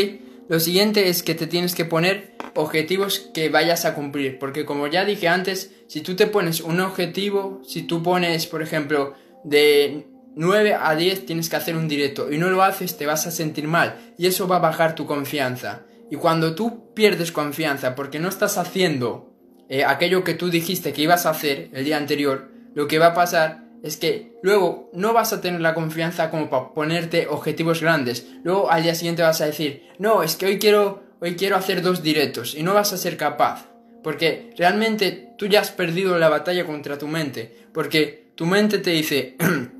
Lo 0.50 0.60
siguiente 0.60 1.10
es 1.10 1.22
que 1.22 1.36
te 1.36 1.48
tienes 1.48 1.76
que 1.76 1.86
poner 1.86 2.36
objetivos 2.56 3.20
que 3.34 3.50
vayas 3.50 3.86
a 3.86 3.94
cumplir, 3.94 4.40
porque 4.40 4.66
como 4.66 4.88
ya 4.88 5.06
dije 5.06 5.28
antes, 5.28 5.72
si 5.88 6.02
tú 6.02 6.16
te 6.16 6.28
pones 6.28 6.62
un 6.62 6.80
objetivo, 6.80 7.62
si 7.66 7.84
tú 7.84 8.02
pones, 8.02 8.48
por 8.48 8.62
ejemplo, 8.62 9.14
de 9.44 10.08
9 10.36 10.76
a 10.80 10.96
10 10.96 11.26
tienes 11.26 11.50
que 11.50 11.56
hacer 11.56 11.76
un 11.76 11.88
directo 11.88 12.32
y 12.32 12.38
no 12.38 12.50
lo 12.50 12.64
haces, 12.64 12.98
te 12.98 13.06
vas 13.06 13.28
a 13.28 13.32
sentir 13.32 13.68
mal 13.68 13.96
y 14.18 14.28
eso 14.28 14.48
va 14.48 14.58
a 14.58 14.60
bajar 14.60 14.96
tu 14.96 15.06
confianza. 15.06 15.84
Y 16.12 16.16
cuando 16.16 16.56
tú 16.56 16.94
pierdes 16.94 17.32
confianza 17.32 17.96
porque 17.96 18.20
no 18.20 18.30
estás 18.30 18.58
haciendo 18.58 19.34
eh, 19.70 19.86
aquello 19.86 20.24
que 20.24 20.34
tú 20.34 20.50
dijiste 20.50 20.94
que 20.94 21.04
ibas 21.04 21.26
a 21.26 21.32
hacer 21.32 21.70
el 21.74 21.86
día 21.86 21.98
anterior, 21.98 22.50
lo 22.74 22.88
que 22.88 23.00
va 23.00 23.08
a 23.08 23.14
pasar 23.14 23.70
es 23.84 23.98
que 23.98 24.34
luego 24.42 24.90
no 24.94 25.14
vas 25.14 25.32
a 25.34 25.42
tener 25.42 25.62
la 25.62 25.74
confianza 25.74 26.30
como 26.30 26.50
para 26.50 26.74
ponerte 26.74 27.28
objetivos 27.28 27.82
grandes. 27.82 28.28
Luego 28.44 28.72
al 28.72 28.84
día 28.84 28.96
siguiente 28.96 29.22
vas 29.22 29.42
a 29.42 29.46
decir, 29.46 29.84
no, 30.00 30.24
es 30.24 30.36
que 30.36 30.48
hoy 30.48 30.60
quiero, 30.60 31.04
hoy 31.22 31.36
quiero 31.36 31.56
hacer 31.56 31.82
dos 31.82 32.04
directos 32.04 32.56
y 32.56 32.64
no 32.64 32.74
vas 32.74 32.94
a 32.94 32.98
ser 32.98 33.16
capaz. 33.16 33.68
Porque 34.04 34.52
realmente 34.58 35.34
tú 35.38 35.48
ya 35.48 35.62
has 35.62 35.72
perdido 35.72 36.18
la 36.18 36.30
batalla 36.30 36.66
contra 36.66 36.98
tu 36.98 37.08
mente. 37.08 37.56
Porque 37.74 38.32
tu 38.36 38.46
mente 38.46 38.80
te 38.80 38.92
dice, 38.92 39.36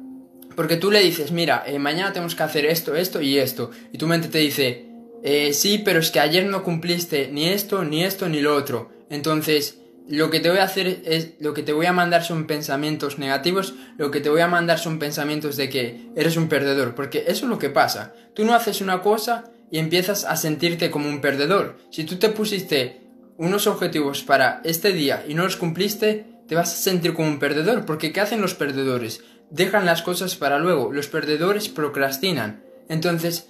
porque 0.56 0.76
tú 0.76 0.92
le 0.92 1.00
dices, 1.00 1.32
mira, 1.32 1.64
eh, 1.66 1.80
mañana 1.80 2.12
tenemos 2.12 2.36
que 2.36 2.44
hacer 2.44 2.66
esto, 2.66 2.96
esto 2.96 3.22
y 3.22 3.38
esto. 3.38 3.72
Y 3.92 3.98
tu 3.98 4.08
mente 4.08 4.28
te 4.28 4.40
dice, 4.40 4.89
eh, 5.24 5.54
sí, 5.54 5.82
pero 5.84 6.00
es 6.00 6.12
que 6.12 6.20
ayer 6.20 6.46
no 6.46 6.64
cumpliste 6.64 7.30
ni 7.32 7.48
esto, 7.48 7.84
ni 7.84 8.04
esto, 8.04 8.30
ni 8.30 8.42
lo 8.42 8.56
otro. 8.56 8.90
Entonces, 9.10 9.80
lo 10.08 10.30
que 10.32 10.40
te 10.40 10.50
voy 10.50 10.60
a 10.60 10.64
hacer 10.64 11.02
es, 11.06 11.34
lo 11.40 11.54
que 11.54 11.62
te 11.62 11.74
voy 11.74 11.86
a 11.86 11.94
mandar 11.94 12.24
son 12.24 12.48
pensamientos 12.48 13.20
negativos, 13.20 13.76
lo 13.98 14.10
que 14.10 14.22
te 14.22 14.30
voy 14.30 14.42
a 14.42 14.48
mandar 14.48 14.80
son 14.80 14.98
pensamientos 14.98 15.56
de 15.56 15.70
que 15.70 16.10
eres 16.16 16.36
un 16.36 16.50
perdedor, 16.50 16.96
porque 16.96 17.26
eso 17.28 17.46
es 17.46 17.50
lo 17.50 17.60
que 17.60 17.70
pasa. 17.70 18.14
Tú 18.34 18.44
no 18.44 18.56
haces 18.56 18.82
una 18.82 19.02
cosa 19.02 19.52
y 19.70 19.78
empiezas 19.78 20.26
a 20.26 20.36
sentirte 20.36 20.90
como 20.90 21.10
un 21.10 21.22
perdedor. 21.22 21.78
Si 21.92 22.06
tú 22.06 22.16
te 22.16 22.30
pusiste 22.30 23.02
unos 23.38 23.68
objetivos 23.68 24.24
para 24.24 24.62
este 24.64 24.94
día 24.94 25.24
y 25.28 25.36
no 25.36 25.44
los 25.44 25.58
cumpliste, 25.58 26.26
te 26.48 26.56
vas 26.56 26.74
a 26.74 26.78
sentir 26.78 27.14
como 27.14 27.28
un 27.28 27.38
perdedor, 27.38 27.86
porque 27.86 28.12
¿qué 28.12 28.22
hacen 28.22 28.42
los 28.42 28.56
perdedores? 28.56 29.22
Dejan 29.52 29.86
las 29.86 30.02
cosas 30.02 30.36
para 30.36 30.58
luego, 30.58 30.92
los 30.92 31.08
perdedores 31.08 31.70
procrastinan. 31.70 32.64
Entonces, 32.88 33.50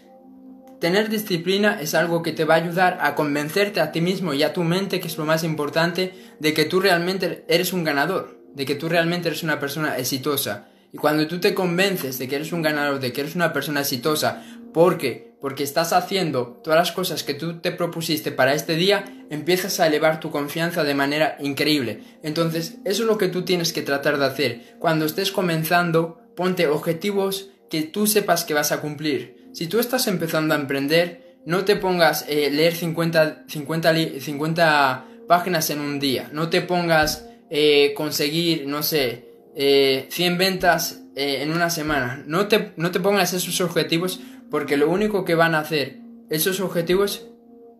Tener 0.79 1.09
disciplina 1.09 1.79
es 1.81 1.93
algo 1.93 2.23
que 2.23 2.31
te 2.31 2.45
va 2.45 2.55
a 2.55 2.57
ayudar 2.57 2.99
a 3.01 3.15
convencerte 3.15 3.81
a 3.81 3.91
ti 3.91 4.01
mismo 4.01 4.33
y 4.33 4.43
a 4.43 4.53
tu 4.53 4.63
mente, 4.63 4.99
que 4.99 5.07
es 5.07 5.17
lo 5.17 5.25
más 5.25 5.43
importante, 5.43 6.13
de 6.39 6.53
que 6.53 6.65
tú 6.65 6.79
realmente 6.79 7.43
eres 7.47 7.73
un 7.73 7.83
ganador, 7.83 8.39
de 8.53 8.65
que 8.65 8.75
tú 8.75 8.87
realmente 8.87 9.27
eres 9.27 9.43
una 9.43 9.59
persona 9.59 9.97
exitosa. 9.97 10.69
Y 10.93 10.97
cuando 10.97 11.27
tú 11.27 11.39
te 11.39 11.53
convences 11.53 12.17
de 12.17 12.27
que 12.27 12.37
eres 12.37 12.53
un 12.53 12.61
ganador, 12.61 12.99
de 12.99 13.11
que 13.11 13.21
eres 13.21 13.35
una 13.35 13.51
persona 13.51 13.81
exitosa, 13.81 14.43
porque 14.73 15.29
porque 15.39 15.63
estás 15.63 15.93
haciendo 15.93 16.59
todas 16.63 16.79
las 16.79 16.91
cosas 16.91 17.23
que 17.23 17.33
tú 17.33 17.59
te 17.59 17.71
propusiste 17.71 18.31
para 18.31 18.53
este 18.53 18.75
día, 18.75 19.05
empiezas 19.29 19.79
a 19.79 19.87
elevar 19.87 20.19
tu 20.19 20.31
confianza 20.31 20.83
de 20.83 20.95
manera 20.95 21.37
increíble. 21.39 22.01
Entonces, 22.23 22.77
eso 22.83 23.03
es 23.03 23.07
lo 23.07 23.17
que 23.17 23.29
tú 23.29 23.43
tienes 23.43 23.71
que 23.71 23.81
tratar 23.81 24.17
de 24.17 24.25
hacer. 24.25 24.75
Cuando 24.79 25.05
estés 25.05 25.31
comenzando, 25.31 26.19
ponte 26.35 26.67
objetivos 26.67 27.51
que 27.69 27.83
tú 27.83 28.07
sepas 28.07 28.43
que 28.43 28.53
vas 28.53 28.71
a 28.71 28.81
cumplir. 28.81 29.38
Si 29.53 29.67
tú 29.67 29.79
estás 29.79 30.07
empezando 30.07 30.53
a 30.53 30.57
emprender, 30.57 31.39
no 31.45 31.65
te 31.65 31.75
pongas 31.75 32.25
eh, 32.27 32.49
leer 32.51 32.75
50, 32.75 33.45
50, 33.47 33.93
50, 34.19 35.05
páginas 35.27 35.69
en 35.69 35.79
un 35.79 35.99
día. 35.99 36.29
No 36.33 36.49
te 36.49 36.61
pongas 36.61 37.29
eh, 37.49 37.93
conseguir, 37.95 38.67
no 38.67 38.83
sé, 38.83 39.25
100 39.55 39.57
eh, 39.57 40.35
ventas 40.37 41.01
eh, 41.15 41.41
en 41.41 41.51
una 41.51 41.69
semana. 41.69 42.23
No 42.25 42.47
te, 42.47 42.73
no 42.77 42.91
te 42.91 42.99
pongas 42.99 43.33
esos 43.33 43.59
objetivos 43.61 44.19
porque 44.49 44.77
lo 44.77 44.89
único 44.89 45.25
que 45.25 45.35
van 45.35 45.55
a 45.55 45.59
hacer 45.59 45.99
esos 46.29 46.59
objetivos 46.59 47.27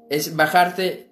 es 0.10 0.36
bajarte, 0.36 1.10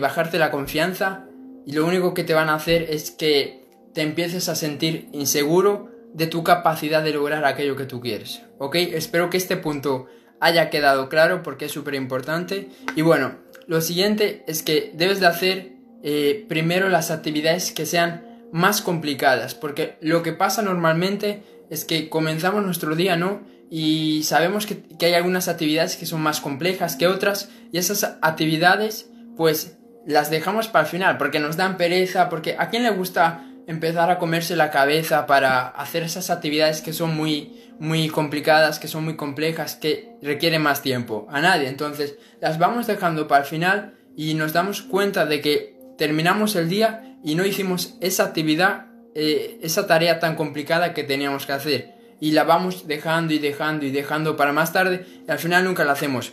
bajarte 0.00 0.38
la 0.38 0.50
confianza 0.50 1.26
y 1.66 1.72
lo 1.72 1.86
único 1.86 2.14
que 2.14 2.24
te 2.24 2.34
van 2.34 2.48
a 2.48 2.54
hacer 2.54 2.86
es 2.90 3.10
que 3.10 3.66
te 3.94 4.02
empieces 4.02 4.48
a 4.48 4.54
sentir 4.54 5.08
inseguro 5.12 5.89
de 6.14 6.26
tu 6.26 6.42
capacidad 6.42 7.02
de 7.02 7.12
lograr 7.12 7.44
aquello 7.44 7.76
que 7.76 7.84
tú 7.84 8.00
quieres. 8.00 8.42
¿Ok? 8.58 8.76
Espero 8.76 9.30
que 9.30 9.36
este 9.36 9.56
punto 9.56 10.06
haya 10.40 10.70
quedado 10.70 11.08
claro 11.08 11.42
porque 11.42 11.66
es 11.66 11.72
súper 11.72 11.94
importante. 11.94 12.68
Y 12.96 13.02
bueno, 13.02 13.36
lo 13.66 13.80
siguiente 13.80 14.44
es 14.46 14.62
que 14.62 14.90
debes 14.94 15.20
de 15.20 15.26
hacer 15.26 15.72
eh, 16.02 16.46
primero 16.48 16.88
las 16.88 17.10
actividades 17.10 17.72
que 17.72 17.86
sean 17.86 18.48
más 18.52 18.82
complicadas. 18.82 19.54
Porque 19.54 19.96
lo 20.00 20.22
que 20.22 20.32
pasa 20.32 20.62
normalmente 20.62 21.42
es 21.70 21.84
que 21.84 22.08
comenzamos 22.08 22.64
nuestro 22.64 22.96
día, 22.96 23.16
¿no? 23.16 23.42
Y 23.70 24.22
sabemos 24.24 24.66
que, 24.66 24.82
que 24.82 25.06
hay 25.06 25.14
algunas 25.14 25.46
actividades 25.46 25.96
que 25.96 26.06
son 26.06 26.20
más 26.20 26.40
complejas 26.40 26.96
que 26.96 27.06
otras. 27.06 27.50
Y 27.70 27.78
esas 27.78 28.16
actividades, 28.22 29.10
pues 29.36 29.76
las 30.06 30.30
dejamos 30.30 30.66
para 30.66 30.84
el 30.84 30.90
final 30.90 31.18
porque 31.18 31.38
nos 31.38 31.56
dan 31.56 31.76
pereza. 31.76 32.28
Porque 32.28 32.56
a 32.58 32.70
quién 32.70 32.82
le 32.82 32.90
gusta 32.90 33.49
empezar 33.70 34.10
a 34.10 34.18
comerse 34.18 34.56
la 34.56 34.72
cabeza 34.72 35.26
para 35.26 35.68
hacer 35.68 36.02
esas 36.02 36.28
actividades 36.28 36.82
que 36.82 36.92
son 36.92 37.16
muy, 37.16 37.70
muy 37.78 38.08
complicadas, 38.08 38.80
que 38.80 38.88
son 38.88 39.04
muy 39.04 39.14
complejas, 39.14 39.76
que 39.76 40.16
requieren 40.22 40.60
más 40.60 40.82
tiempo. 40.82 41.28
A 41.30 41.40
nadie. 41.40 41.68
Entonces, 41.68 42.16
las 42.40 42.58
vamos 42.58 42.88
dejando 42.88 43.28
para 43.28 43.42
el 43.42 43.48
final 43.48 43.94
y 44.16 44.34
nos 44.34 44.52
damos 44.52 44.82
cuenta 44.82 45.24
de 45.24 45.40
que 45.40 45.76
terminamos 45.96 46.56
el 46.56 46.68
día 46.68 47.16
y 47.22 47.36
no 47.36 47.46
hicimos 47.46 47.94
esa 48.00 48.24
actividad, 48.24 48.86
eh, 49.14 49.60
esa 49.62 49.86
tarea 49.86 50.18
tan 50.18 50.34
complicada 50.34 50.92
que 50.92 51.04
teníamos 51.04 51.46
que 51.46 51.52
hacer. 51.52 51.94
Y 52.20 52.32
la 52.32 52.42
vamos 52.42 52.88
dejando 52.88 53.34
y 53.34 53.38
dejando 53.38 53.86
y 53.86 53.92
dejando 53.92 54.36
para 54.36 54.52
más 54.52 54.72
tarde 54.72 55.06
y 55.28 55.30
al 55.30 55.38
final 55.38 55.62
nunca 55.62 55.84
la 55.84 55.92
hacemos. 55.92 56.32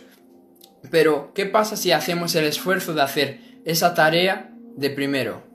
Pero, 0.90 1.32
¿qué 1.36 1.46
pasa 1.46 1.76
si 1.76 1.92
hacemos 1.92 2.34
el 2.34 2.46
esfuerzo 2.46 2.94
de 2.94 3.02
hacer 3.02 3.40
esa 3.64 3.94
tarea 3.94 4.50
de 4.76 4.90
primero? 4.90 5.47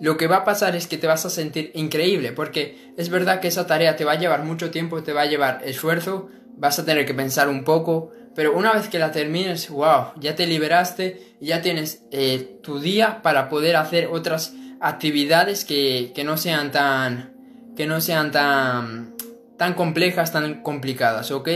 Lo 0.00 0.16
que 0.16 0.26
va 0.26 0.36
a 0.36 0.44
pasar 0.44 0.76
es 0.76 0.86
que 0.86 0.98
te 0.98 1.06
vas 1.06 1.24
a 1.26 1.30
sentir 1.30 1.70
increíble, 1.74 2.32
porque 2.32 2.92
es 2.96 3.08
verdad 3.08 3.40
que 3.40 3.48
esa 3.48 3.66
tarea 3.66 3.96
te 3.96 4.04
va 4.04 4.12
a 4.12 4.18
llevar 4.18 4.44
mucho 4.44 4.70
tiempo, 4.70 5.02
te 5.02 5.12
va 5.12 5.22
a 5.22 5.26
llevar 5.26 5.62
esfuerzo, 5.64 6.28
vas 6.56 6.78
a 6.78 6.84
tener 6.84 7.06
que 7.06 7.14
pensar 7.14 7.48
un 7.48 7.64
poco, 7.64 8.12
pero 8.34 8.56
una 8.56 8.72
vez 8.72 8.88
que 8.88 8.98
la 8.98 9.12
termines, 9.12 9.70
wow, 9.70 10.12
ya 10.20 10.34
te 10.34 10.46
liberaste 10.46 11.36
ya 11.40 11.62
tienes 11.62 12.02
eh, 12.10 12.58
tu 12.62 12.80
día 12.80 13.22
para 13.22 13.48
poder 13.48 13.76
hacer 13.76 14.08
otras 14.10 14.54
actividades 14.80 15.64
que, 15.64 16.12
que 16.14 16.24
no 16.24 16.36
sean 16.36 16.70
tan 16.70 17.34
que 17.76 17.86
no 17.86 18.00
sean 18.00 18.30
tan 18.32 19.14
tan 19.58 19.74
complejas, 19.74 20.32
tan 20.32 20.62
complicadas, 20.62 21.30
¿ok? 21.30 21.48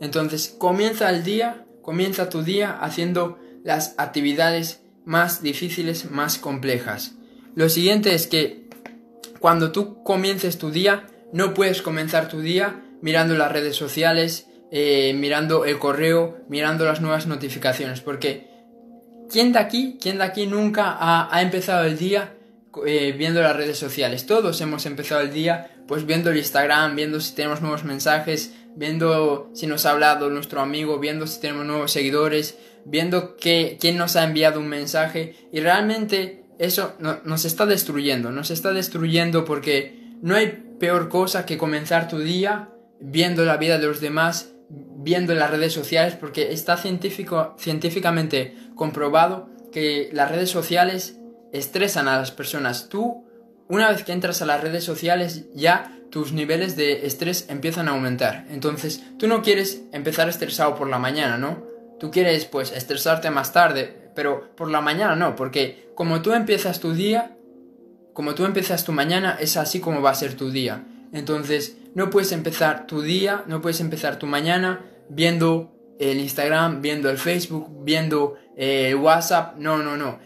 Entonces 0.00 0.54
comienza 0.58 1.10
el 1.10 1.24
día, 1.24 1.64
comienza 1.82 2.28
tu 2.28 2.42
día 2.42 2.78
haciendo 2.80 3.38
las 3.64 3.94
actividades 3.98 4.82
más 5.04 5.42
difíciles, 5.42 6.10
más 6.10 6.38
complejas. 6.38 7.17
Lo 7.58 7.68
siguiente 7.68 8.14
es 8.14 8.28
que 8.28 8.68
cuando 9.40 9.72
tú 9.72 10.04
comiences 10.04 10.58
tu 10.58 10.70
día, 10.70 11.08
no 11.32 11.54
puedes 11.54 11.82
comenzar 11.82 12.28
tu 12.28 12.38
día 12.40 12.84
mirando 13.02 13.34
las 13.34 13.50
redes 13.50 13.74
sociales, 13.74 14.46
eh, 14.70 15.12
mirando 15.16 15.64
el 15.64 15.80
correo, 15.80 16.38
mirando 16.48 16.84
las 16.84 17.00
nuevas 17.00 17.26
notificaciones, 17.26 18.00
porque 18.00 18.48
¿quién 19.28 19.52
de 19.52 19.58
aquí, 19.58 19.98
quién 20.00 20.18
de 20.18 20.24
aquí 20.24 20.46
nunca 20.46 20.98
ha, 21.00 21.42
empezado 21.42 21.84
el 21.84 21.98
día 21.98 22.36
eh, 22.86 23.12
viendo 23.18 23.42
las 23.42 23.56
redes 23.56 23.76
sociales? 23.76 24.24
Todos 24.26 24.60
hemos 24.60 24.86
empezado 24.86 25.22
el 25.22 25.32
día 25.32 25.82
pues 25.88 26.06
viendo 26.06 26.30
el 26.30 26.36
Instagram, 26.36 26.94
viendo 26.94 27.20
si 27.20 27.34
tenemos 27.34 27.60
nuevos 27.60 27.82
mensajes, 27.82 28.52
viendo 28.76 29.50
si 29.52 29.66
nos 29.66 29.84
ha 29.84 29.90
hablado 29.90 30.30
nuestro 30.30 30.60
amigo, 30.60 31.00
viendo 31.00 31.26
si 31.26 31.40
tenemos 31.40 31.66
nuevos 31.66 31.90
seguidores, 31.90 32.56
viendo 32.84 33.36
que, 33.36 33.78
quién 33.80 33.96
nos 33.96 34.14
ha 34.14 34.22
enviado 34.22 34.60
un 34.60 34.68
mensaje 34.68 35.34
y 35.52 35.58
realmente 35.58 36.44
eso 36.58 36.94
nos 37.24 37.44
está 37.44 37.66
destruyendo, 37.66 38.30
nos 38.30 38.50
está 38.50 38.72
destruyendo 38.72 39.44
porque 39.44 39.98
no 40.22 40.34
hay 40.34 40.74
peor 40.78 41.08
cosa 41.08 41.46
que 41.46 41.58
comenzar 41.58 42.08
tu 42.08 42.18
día 42.18 42.70
viendo 43.00 43.44
la 43.44 43.56
vida 43.56 43.78
de 43.78 43.86
los 43.86 44.00
demás, 44.00 44.52
viendo 44.68 45.34
las 45.34 45.50
redes 45.50 45.72
sociales, 45.72 46.14
porque 46.14 46.52
está 46.52 46.76
científico, 46.76 47.54
científicamente 47.58 48.56
comprobado 48.74 49.50
que 49.72 50.10
las 50.12 50.30
redes 50.30 50.50
sociales 50.50 51.18
estresan 51.52 52.08
a 52.08 52.18
las 52.18 52.30
personas. 52.30 52.88
Tú, 52.88 53.24
una 53.68 53.90
vez 53.90 54.02
que 54.02 54.12
entras 54.12 54.42
a 54.42 54.46
las 54.46 54.60
redes 54.60 54.84
sociales, 54.84 55.46
ya 55.54 55.94
tus 56.10 56.32
niveles 56.32 56.76
de 56.76 57.06
estrés 57.06 57.46
empiezan 57.48 57.88
a 57.88 57.92
aumentar. 57.92 58.46
Entonces, 58.50 59.02
tú 59.18 59.28
no 59.28 59.42
quieres 59.42 59.82
empezar 59.92 60.28
estresado 60.28 60.74
por 60.74 60.88
la 60.88 60.98
mañana, 60.98 61.36
¿no? 61.36 61.66
Tú 62.00 62.10
quieres, 62.10 62.44
pues, 62.44 62.72
estresarte 62.72 63.30
más 63.30 63.52
tarde, 63.52 63.97
pero 64.18 64.50
por 64.56 64.68
la 64.68 64.80
mañana 64.80 65.14
no, 65.14 65.36
porque 65.36 65.92
como 65.94 66.22
tú 66.22 66.32
empiezas 66.32 66.80
tu 66.80 66.92
día, 66.92 67.36
como 68.14 68.34
tú 68.34 68.46
empiezas 68.46 68.84
tu 68.84 68.90
mañana, 68.90 69.38
es 69.38 69.56
así 69.56 69.78
como 69.78 70.02
va 70.02 70.10
a 70.10 70.14
ser 70.16 70.34
tu 70.34 70.50
día. 70.50 70.82
Entonces, 71.12 71.76
no 71.94 72.10
puedes 72.10 72.32
empezar 72.32 72.88
tu 72.88 73.00
día, 73.00 73.44
no 73.46 73.60
puedes 73.60 73.78
empezar 73.78 74.18
tu 74.18 74.26
mañana 74.26 74.84
viendo 75.08 75.72
el 76.00 76.18
Instagram, 76.18 76.82
viendo 76.82 77.08
el 77.10 77.16
Facebook, 77.16 77.84
viendo 77.84 78.36
el 78.56 78.96
WhatsApp, 78.96 79.56
no, 79.56 79.84
no, 79.84 79.96
no. 79.96 80.18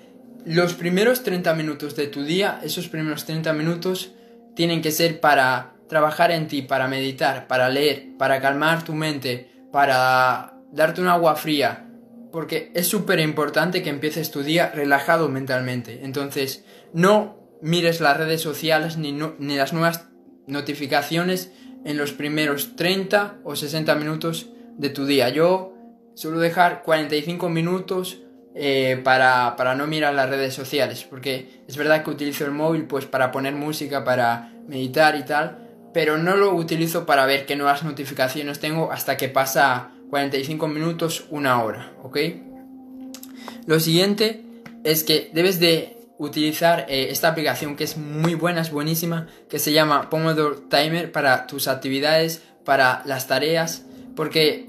Los 0.47 0.73
primeros 0.73 1.23
30 1.23 1.53
minutos 1.53 1.95
de 1.95 2.07
tu 2.07 2.23
día, 2.23 2.61
esos 2.65 2.89
primeros 2.89 3.27
30 3.27 3.53
minutos, 3.53 4.13
tienen 4.57 4.81
que 4.81 4.91
ser 4.91 5.21
para 5.21 5.75
trabajar 5.87 6.31
en 6.31 6.49
ti, 6.49 6.63
para 6.63 6.89
meditar, 6.89 7.47
para 7.47 7.69
leer, 7.69 8.17
para 8.17 8.41
calmar 8.41 8.85
tu 8.85 8.95
mente, 8.95 9.51
para 9.71 10.55
darte 10.73 11.03
un 11.03 11.09
agua 11.09 11.37
fría, 11.37 11.92
porque 12.33 12.73
es 12.75 12.89
súper 12.89 13.21
importante 13.21 13.83
que 13.83 13.91
empieces 13.91 14.31
tu 14.31 14.43
día 14.43 14.73
relajado 14.75 15.29
mentalmente. 15.29 16.01
Entonces, 16.03 16.65
no 16.93 17.39
mires 17.61 18.01
las 18.01 18.17
redes 18.17 18.41
sociales 18.41 18.97
ni, 18.97 19.13
ni 19.13 19.57
las 19.57 19.73
nuevas 19.73 20.09
notificaciones 20.47 21.53
en 21.85 21.97
los 21.97 22.13
primeros 22.13 22.75
30 22.77 23.41
o 23.45 23.55
60 23.55 23.95
minutos 23.95 24.49
de 24.79 24.91
tu 24.91 25.05
día. 25.05 25.29
Yo 25.29 25.75
suelo 26.15 26.41
dejar 26.41 26.83
45 26.83 27.49
minutos 27.49 28.23
eh, 28.55 29.01
para, 29.03 29.57
para, 29.57 29.75
no 29.75 29.87
mirar 29.87 30.15
las 30.15 30.29
redes 30.29 30.55
sociales, 30.55 31.07
porque 31.09 31.63
es 31.67 31.77
verdad 31.77 32.05
que 32.05 32.11
utilizo 32.11 32.45
el 32.45 32.51
móvil 32.51 32.85
pues 32.85 33.07
para 33.07 33.33
poner 33.33 33.55
música, 33.55 34.05
para 34.05 34.53
meditar 34.67 35.17
y 35.17 35.25
tal, 35.25 35.71
pero 35.95 36.19
no 36.19 36.37
lo 36.37 36.55
utilizo 36.55 37.07
para 37.07 37.25
ver 37.25 37.47
qué 37.47 37.57
nuevas 37.57 37.83
notificaciones 37.83 38.61
tengo 38.61 38.93
hasta 38.93 39.17
que 39.17 39.29
pasa 39.29 39.93
45 40.13 40.69
minutos, 40.69 41.25
una 41.31 41.65
hora, 41.65 41.91
¿ok? 42.03 42.19
Lo 43.65 43.81
siguiente 43.81 44.45
es 44.85 45.05
que 45.05 45.31
debes 45.33 45.59
de 45.59 45.97
utilizar 46.19 46.85
eh, 46.91 47.07
esta 47.09 47.29
aplicación 47.29 47.77
que 47.77 47.85
es 47.85 47.97
muy 47.97 48.35
buena, 48.35 48.61
es 48.61 48.71
buenísima, 48.71 49.27
que 49.49 49.59
se 49.59 49.73
llama 49.73 50.11
Pomodoro 50.11 50.57
Timer 50.69 51.13
para 51.13 51.47
tus 51.47 51.67
actividades, 51.67 52.43
para 52.63 53.03
las 53.07 53.27
tareas, 53.27 53.87
porque 54.15 54.69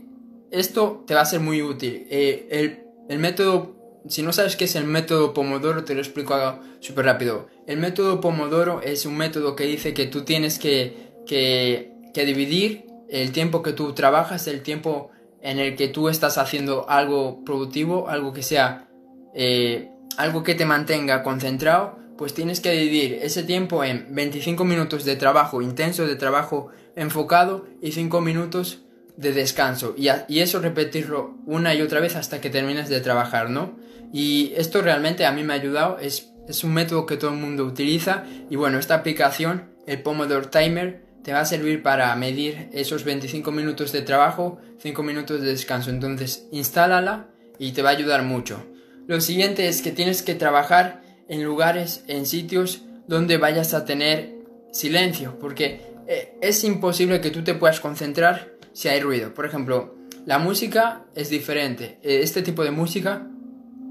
esto 0.50 1.04
te 1.06 1.14
va 1.14 1.20
a 1.20 1.26
ser 1.26 1.42
muy 1.42 1.62
útil. 1.62 2.08
Eh, 2.10 2.80
el, 3.10 3.20
método, 3.20 3.76
si 4.08 4.22
no 4.22 4.32
sabes 4.32 4.56
qué 4.56 4.64
es 4.64 4.78
el 4.78 4.86
método 4.86 5.34
Pomodoro, 5.34 5.84
te 5.84 5.94
lo 5.94 6.00
explico 6.00 6.58
súper 6.80 7.04
rápido. 7.04 7.50
El 7.68 7.80
método 7.80 8.22
Pomodoro 8.22 8.82
es 8.82 9.06
un 9.06 9.18
método 9.18 9.58
que 9.58 9.66
dice 9.66 9.94
que 9.94 10.06
tú 10.06 10.24
tienes 10.24 10.58
que, 10.58 11.12
que, 11.28 11.92
que 12.14 12.24
dividir 12.24 12.86
el 13.10 13.34
tiempo 13.34 13.62
que 13.62 13.74
tú 13.74 13.92
trabajas, 13.92 14.48
el 14.48 14.62
tiempo 14.62 15.12
en 15.44 15.60
el 15.60 15.76
que 15.76 15.90
tú 15.90 16.10
estás 16.10 16.38
haciendo 16.38 16.90
algo 16.90 17.44
productivo, 17.44 18.10
algo 18.10 18.34
que 18.34 18.42
sea 18.42 18.88
eh, 19.36 19.90
algo 20.18 20.44
que 20.44 20.56
te 20.56 20.66
mantenga 20.66 21.22
concentrado, 21.22 22.00
pues 22.18 22.34
tienes 22.34 22.62
que 22.62 22.72
dividir 22.72 23.20
ese 23.22 23.44
tiempo 23.44 23.84
en 23.84 24.08
25 24.12 24.64
minutos 24.64 25.06
de 25.06 25.16
trabajo 25.16 25.62
intenso, 25.62 26.08
de 26.08 26.16
trabajo 26.16 26.70
enfocado 26.96 27.66
y 27.82 27.92
5 27.92 28.22
minutos 28.22 28.84
de 29.18 29.34
descanso. 29.34 29.96
Y, 29.98 30.08
y, 30.28 30.40
eso 30.40 30.60
repetirlo 30.60 31.36
una 31.46 31.74
y 31.74 31.82
otra 31.82 32.00
vez 32.00 32.16
hasta 32.16 32.40
que 32.40 32.50
termines 32.50 32.90
de 32.90 33.02
trabajar, 33.02 33.50
¿no? 33.50 33.78
Y 34.12 34.54
esto 34.56 34.82
realmente 34.82 35.26
a 35.26 35.32
mí 35.32 35.44
me 35.44 35.54
ha 35.54 35.58
ayudado, 35.58 35.98
es, 36.00 36.32
es 36.48 36.64
un 36.64 36.74
método 36.74 37.06
que 37.06 37.18
todo 37.18 37.32
el 37.32 37.38
mundo 37.38 37.66
utiliza 37.66 38.24
y 38.50 38.56
bueno, 38.56 38.78
esta 38.78 38.96
aplicación, 38.96 39.72
el 39.88 40.02
Pomodoro 40.02 40.50
Timer, 40.50 41.03
te 41.24 41.34
va 41.34 41.40
a 41.40 41.46
servir 41.46 41.82
para 41.82 42.16
medir 42.16 42.70
esos 42.74 43.04
25 43.04 43.52
minutos 43.52 43.92
de 43.92 44.02
trabajo, 44.02 44.60
5 44.80 45.04
minutos 45.04 45.42
de 45.42 45.48
descanso. 45.48 45.90
Entonces, 45.90 46.48
instálala 46.52 47.28
y 47.58 47.72
te 47.72 47.82
va 47.82 47.90
a 47.90 47.94
ayudar 47.94 48.24
mucho. 48.24 48.64
Lo 49.08 49.20
siguiente 49.22 49.68
es 49.68 49.82
que 49.82 49.92
tienes 49.92 50.22
que 50.22 50.36
trabajar 50.36 51.02
en 51.28 51.44
lugares, 51.44 52.04
en 52.08 52.26
sitios 52.26 52.82
donde 53.08 53.38
vayas 53.38 53.74
a 53.74 53.86
tener 53.86 54.36
silencio, 54.72 55.38
porque 55.40 55.82
eh, 56.08 56.38
es 56.42 56.64
imposible 56.64 57.22
que 57.22 57.32
tú 57.32 57.44
te 57.44 57.54
puedas 57.54 57.80
concentrar 57.80 58.54
si 58.74 58.90
hay 58.90 59.00
ruido. 59.00 59.34
Por 59.34 59.46
ejemplo, 59.46 59.96
la 60.26 60.40
música 60.40 61.06
es 61.16 61.30
diferente. 61.30 62.00
Eh, 62.02 62.20
este 62.22 62.42
tipo 62.42 62.64
de 62.64 62.72
música 62.72 63.28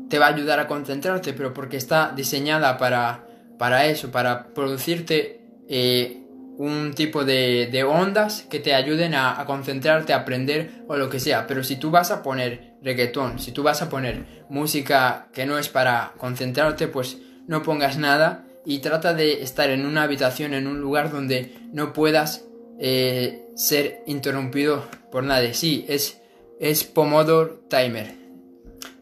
te 0.09 0.19
va 0.19 0.27
a 0.27 0.35
ayudar 0.35 0.61
a 0.61 0.67
concentrarte, 0.67 1.33
pero 1.33 1.55
porque 1.55 1.77
está 1.77 2.13
diseñada 2.15 2.77
para, 2.77 3.27
para 3.59 3.87
eso, 3.87 4.11
para 4.11 4.49
producirte 4.53 5.41
eh, 5.69 6.22
un 6.63 6.95
tipo 6.95 7.25
de, 7.25 7.85
ondas 7.85 8.47
que 8.49 8.61
te 8.61 8.73
ayuden 8.73 9.15
a, 9.15 9.45
concentrarte, 9.47 10.13
a 10.13 10.19
aprender 10.19 10.85
o 10.87 10.97
lo 10.97 11.11
que 11.11 11.19
sea. 11.19 11.49
Pero 11.49 11.65
si 11.65 11.75
tú 11.75 11.91
vas 11.91 12.13
a 12.13 12.23
poner 12.23 12.75
reggaetón, 12.83 13.41
si 13.41 13.51
tú 13.51 13.65
vas 13.65 13.83
a 13.83 13.91
poner 13.91 14.45
música 14.49 15.29
que 15.33 15.45
no 15.45 15.59
es 15.59 15.69
para 15.69 16.13
concentrarte, 16.19 16.87
pues 16.87 17.19
no 17.49 17.65
pongas 17.65 17.99
nada 17.99 18.47
y 18.65 18.79
trata 18.79 19.13
de 19.13 19.43
estar 19.43 19.71
en 19.71 19.85
una 19.85 20.05
habitación, 20.05 20.55
en 20.55 20.69
un 20.69 20.81
lugar 20.81 21.11
donde 21.11 21.53
no 21.73 21.93
puedas 21.93 22.45
eh, 22.79 23.45
ser 23.57 24.05
interrumpido 24.07 24.87
por 25.11 25.25
nadie. 25.25 25.55
Sí, 25.55 25.85
es, 25.89 26.21
es 26.61 26.85
Pomodoro 26.85 27.65
Timer, 27.69 28.15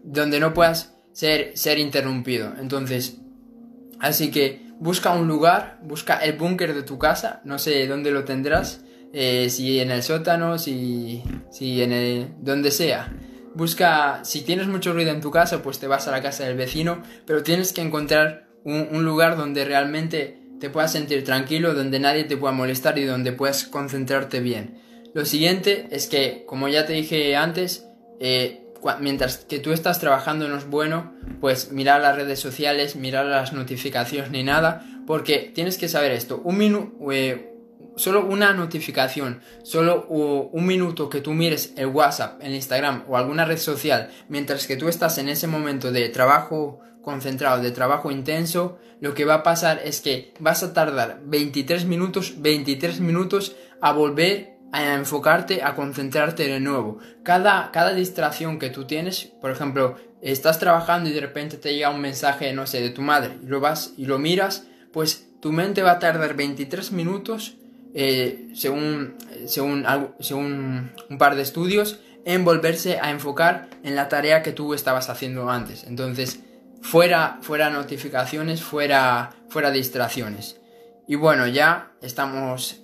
donde 0.02 0.40
no 0.40 0.54
puedas 0.54 0.96
ser, 1.12 1.52
ser 1.58 1.78
interrumpido. 1.78 2.54
Entonces, 2.58 3.18
así 3.98 4.30
que 4.30 4.69
busca 4.80 5.12
un 5.12 5.28
lugar, 5.28 5.78
busca 5.82 6.16
el 6.16 6.36
búnker 6.36 6.74
de 6.74 6.82
tu 6.82 6.98
casa, 6.98 7.40
no 7.44 7.58
sé 7.58 7.86
dónde 7.86 8.10
lo 8.10 8.24
tendrás, 8.24 8.82
eh, 9.12 9.48
si 9.50 9.78
en 9.78 9.90
el 9.90 10.02
sótano, 10.02 10.58
si, 10.58 11.22
si 11.50 11.82
en 11.82 11.92
el... 11.92 12.28
donde 12.40 12.70
sea. 12.70 13.12
Busca, 13.54 14.24
si 14.24 14.42
tienes 14.42 14.68
mucho 14.68 14.92
ruido 14.92 15.10
en 15.10 15.20
tu 15.20 15.30
casa, 15.30 15.62
pues 15.62 15.78
te 15.78 15.86
vas 15.86 16.08
a 16.08 16.12
la 16.12 16.22
casa 16.22 16.44
del 16.44 16.56
vecino, 16.56 17.02
pero 17.26 17.42
tienes 17.42 17.72
que 17.72 17.82
encontrar 17.82 18.48
un, 18.64 19.04
lugar 19.04 19.36
donde 19.36 19.64
realmente 19.64 20.38
te 20.60 20.70
puedas 20.70 20.92
sentir 20.92 21.24
tranquilo, 21.24 21.74
donde 21.74 21.98
nadie 21.98 22.24
te 22.24 22.36
pueda 22.36 22.52
molestar 22.52 22.98
y 22.98 23.04
donde 23.04 23.32
puedas 23.32 23.64
concentrarte 23.64 24.40
bien. 24.40 24.80
Lo 25.14 25.24
siguiente 25.24 25.88
es 25.90 26.06
que, 26.06 26.44
como 26.46 26.68
ya 26.68 26.86
te 26.86 26.92
dije 26.92 27.34
antes, 27.36 27.86
eh, 28.20 28.69
mientras 29.00 29.38
que 29.38 29.58
tú 29.58 29.72
estás 29.72 30.00
trabajando 30.00 30.48
no 30.48 30.56
es 30.56 30.68
bueno, 30.68 31.12
pues 31.40 31.72
mirar 31.72 32.00
las 32.00 32.16
redes 32.16 32.40
sociales, 32.40 32.96
mirar 32.96 33.26
las 33.26 33.52
notificaciones 33.52 34.30
ni 34.30 34.42
nada, 34.42 34.84
porque 35.06 35.50
tienes 35.54 35.78
que 35.78 35.88
saber 35.88 36.12
esto, 36.12 36.40
un 36.44 36.58
minuto, 36.58 37.12
eh, 37.12 37.50
solo 37.96 38.24
una 38.24 38.52
notificación, 38.52 39.40
solo 39.62 40.06
un 40.06 40.66
minuto 40.66 41.10
que 41.10 41.20
tú 41.20 41.32
mires 41.32 41.74
el 41.76 41.86
WhatsApp, 41.86 42.40
el 42.42 42.54
Instagram 42.54 43.04
o 43.08 43.16
alguna 43.16 43.44
red 43.44 43.58
social, 43.58 44.10
mientras 44.28 44.66
que 44.66 44.76
tú 44.76 44.88
estás 44.88 45.18
en 45.18 45.28
ese 45.28 45.46
momento 45.46 45.92
de 45.92 46.08
trabajo 46.08 46.80
concentrado, 47.02 47.62
de 47.62 47.70
trabajo 47.70 48.10
intenso, 48.10 48.78
lo 49.00 49.14
que 49.14 49.24
va 49.24 49.34
a 49.34 49.42
pasar 49.42 49.80
es 49.84 50.00
que 50.00 50.34
vas 50.40 50.62
a 50.62 50.72
tardar 50.72 51.20
23 51.24 51.86
minutos, 51.86 52.34
23 52.38 53.00
minutos 53.00 53.56
a 53.80 53.92
volver 53.92 54.49
a 54.72 54.94
enfocarte, 54.94 55.62
a 55.62 55.74
concentrarte 55.74 56.46
de 56.46 56.60
nuevo. 56.60 56.98
Cada, 57.22 57.70
cada 57.72 57.92
distracción 57.92 58.58
que 58.58 58.70
tú 58.70 58.86
tienes, 58.86 59.32
por 59.40 59.50
ejemplo, 59.50 59.96
estás 60.22 60.58
trabajando 60.58 61.10
y 61.10 61.12
de 61.12 61.20
repente 61.20 61.56
te 61.56 61.74
llega 61.74 61.90
un 61.90 62.00
mensaje, 62.00 62.52
no 62.52 62.66
sé, 62.66 62.80
de 62.80 62.90
tu 62.90 63.02
madre, 63.02 63.38
y 63.42 63.46
lo 63.46 63.60
vas 63.60 63.94
y 63.96 64.06
lo 64.06 64.18
miras, 64.18 64.66
pues 64.92 65.28
tu 65.40 65.52
mente 65.52 65.82
va 65.82 65.92
a 65.92 65.98
tardar 65.98 66.34
23 66.34 66.92
minutos, 66.92 67.56
eh, 67.94 68.48
según, 68.54 69.16
según, 69.46 69.84
según 70.20 70.92
un 71.08 71.18
par 71.18 71.34
de 71.34 71.42
estudios, 71.42 72.00
en 72.24 72.44
volverse 72.44 72.98
a 73.00 73.10
enfocar 73.10 73.68
en 73.82 73.96
la 73.96 74.08
tarea 74.08 74.42
que 74.42 74.52
tú 74.52 74.74
estabas 74.74 75.08
haciendo 75.08 75.50
antes. 75.50 75.84
Entonces, 75.84 76.40
fuera, 76.82 77.38
fuera 77.40 77.70
notificaciones, 77.70 78.62
fuera, 78.62 79.30
fuera 79.48 79.70
distracciones. 79.70 80.60
Y 81.08 81.16
bueno, 81.16 81.46
ya 81.46 81.92
estamos 82.02 82.82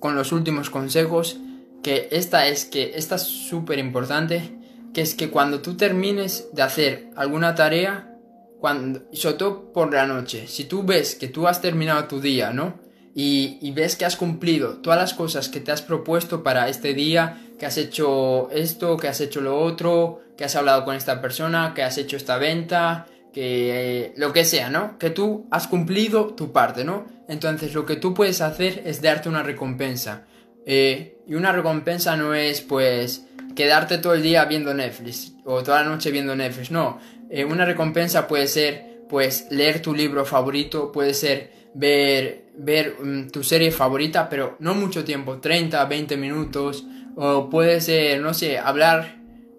con 0.00 0.14
los 0.14 0.32
últimos 0.32 0.70
consejos, 0.70 1.38
que 1.82 2.08
esta 2.10 2.46
es 2.46 2.64
que 2.64 2.92
esta 2.96 3.16
es 3.16 3.22
súper 3.22 3.78
importante, 3.78 4.58
que 4.92 5.00
es 5.00 5.14
que 5.14 5.30
cuando 5.30 5.60
tú 5.60 5.76
termines 5.76 6.48
de 6.52 6.62
hacer 6.62 7.10
alguna 7.16 7.54
tarea, 7.54 8.14
cuando, 8.60 9.02
sobre 9.12 9.36
todo 9.36 9.72
por 9.72 9.92
la 9.92 10.06
noche, 10.06 10.46
si 10.48 10.64
tú 10.64 10.82
ves 10.82 11.14
que 11.14 11.28
tú 11.28 11.46
has 11.46 11.60
terminado 11.60 12.04
tu 12.04 12.20
día, 12.20 12.50
¿no? 12.50 12.80
Y, 13.14 13.58
y, 13.60 13.72
ves 13.72 13.96
que 13.96 14.04
has 14.04 14.16
cumplido 14.16 14.74
todas 14.74 14.98
las 14.98 15.12
cosas 15.12 15.48
que 15.48 15.58
te 15.58 15.72
has 15.72 15.82
propuesto 15.82 16.44
para 16.44 16.68
este 16.68 16.94
día, 16.94 17.40
que 17.58 17.66
has 17.66 17.76
hecho 17.76 18.48
esto, 18.50 18.96
que 18.96 19.08
has 19.08 19.20
hecho 19.20 19.40
lo 19.40 19.58
otro, 19.58 20.20
que 20.36 20.44
has 20.44 20.54
hablado 20.54 20.84
con 20.84 20.94
esta 20.94 21.20
persona, 21.20 21.72
que 21.74 21.82
has 21.82 21.98
hecho 21.98 22.16
esta 22.16 22.38
venta, 22.38 23.06
que 23.32 24.06
eh, 24.06 24.12
lo 24.16 24.32
que 24.32 24.44
sea, 24.44 24.70
¿no? 24.70 24.98
Que 24.98 25.10
tú 25.10 25.46
has 25.50 25.66
cumplido 25.66 26.34
tu 26.34 26.52
parte, 26.52 26.84
¿no? 26.84 27.06
Entonces 27.28 27.74
lo 27.74 27.84
que 27.86 27.96
tú 27.96 28.14
puedes 28.14 28.40
hacer 28.40 28.82
es 28.84 29.02
darte 29.02 29.28
una 29.28 29.42
recompensa. 29.42 30.26
Eh, 30.66 31.18
y 31.26 31.34
una 31.34 31.52
recompensa 31.52 32.16
no 32.16 32.34
es 32.34 32.60
pues 32.60 33.26
quedarte 33.54 33.98
todo 33.98 34.14
el 34.14 34.22
día 34.22 34.44
viendo 34.44 34.72
Netflix 34.74 35.32
o 35.44 35.62
toda 35.62 35.82
la 35.82 35.88
noche 35.88 36.10
viendo 36.10 36.34
Netflix, 36.36 36.70
no. 36.70 36.98
Eh, 37.30 37.44
una 37.44 37.64
recompensa 37.64 38.26
puede 38.26 38.46
ser 38.46 39.02
pues 39.08 39.46
leer 39.50 39.80
tu 39.80 39.94
libro 39.94 40.24
favorito, 40.24 40.92
puede 40.92 41.14
ser 41.14 41.52
ver, 41.74 42.50
ver 42.56 42.96
mm, 43.02 43.30
tu 43.30 43.42
serie 43.42 43.70
favorita, 43.70 44.28
pero 44.28 44.56
no 44.60 44.74
mucho 44.74 45.04
tiempo, 45.04 45.38
30, 45.38 45.84
20 45.84 46.16
minutos, 46.16 46.84
o 47.16 47.48
puede 47.50 47.80
ser, 47.80 48.20
no 48.20 48.34
sé, 48.34 48.58
hablar 48.58 49.16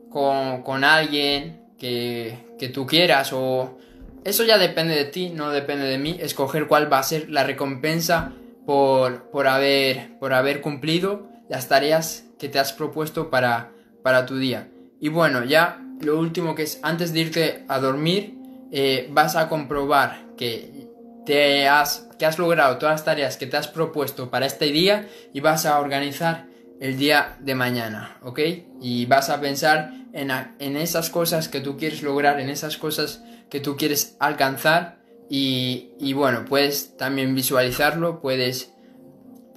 con, 0.09 0.63
con 0.63 0.83
alguien 0.83 1.61
que, 1.77 2.48
que 2.59 2.69
tú 2.69 2.85
quieras 2.85 3.31
o 3.33 3.77
eso 4.25 4.43
ya 4.43 4.57
depende 4.57 4.95
de 4.95 5.05
ti, 5.05 5.29
no 5.29 5.49
depende 5.49 5.85
de 5.85 5.97
mí, 5.97 6.17
escoger 6.19 6.67
cuál 6.67 6.91
va 6.91 6.99
a 6.99 7.03
ser 7.03 7.29
la 7.29 7.43
recompensa 7.43 8.33
por, 8.65 9.31
por, 9.31 9.47
haber, 9.47 10.19
por 10.19 10.33
haber 10.33 10.61
cumplido 10.61 11.27
las 11.49 11.67
tareas 11.67 12.25
que 12.37 12.49
te 12.49 12.59
has 12.59 12.73
propuesto 12.73 13.29
para, 13.29 13.71
para 14.03 14.25
tu 14.25 14.37
día. 14.37 14.67
Y 14.99 15.09
bueno, 15.09 15.43
ya 15.45 15.81
lo 16.01 16.19
último 16.19 16.53
que 16.53 16.63
es, 16.63 16.79
antes 16.83 17.13
de 17.13 17.19
irte 17.21 17.65
a 17.67 17.79
dormir, 17.79 18.35
eh, 18.71 19.07
vas 19.11 19.35
a 19.35 19.49
comprobar 19.49 20.25
que, 20.37 20.87
te 21.25 21.67
has, 21.67 22.07
que 22.17 22.25
has 22.25 22.37
logrado 22.39 22.77
todas 22.77 22.95
las 22.95 23.05
tareas 23.05 23.37
que 23.37 23.47
te 23.47 23.57
has 23.57 23.67
propuesto 23.67 24.29
para 24.29 24.45
este 24.45 24.65
día 24.65 25.07
y 25.33 25.39
vas 25.39 25.65
a 25.65 25.79
organizar 25.79 26.47
el 26.79 26.97
día 26.97 27.37
de 27.39 27.55
mañana, 27.55 28.17
¿ok? 28.23 28.39
Y 28.81 29.05
vas 29.05 29.29
a 29.29 29.41
pensar 29.41 29.93
en, 30.13 30.31
en 30.59 30.77
esas 30.77 31.09
cosas 31.09 31.49
que 31.49 31.59
tú 31.59 31.77
quieres 31.77 32.01
lograr, 32.01 32.39
en 32.39 32.49
esas 32.49 32.77
cosas 32.77 33.23
que 33.49 33.59
tú 33.59 33.75
quieres 33.75 34.15
alcanzar 34.19 34.99
y, 35.29 35.91
y, 35.99 36.13
bueno, 36.13 36.45
puedes 36.45 36.97
también 36.97 37.35
visualizarlo, 37.35 38.21
puedes, 38.21 38.73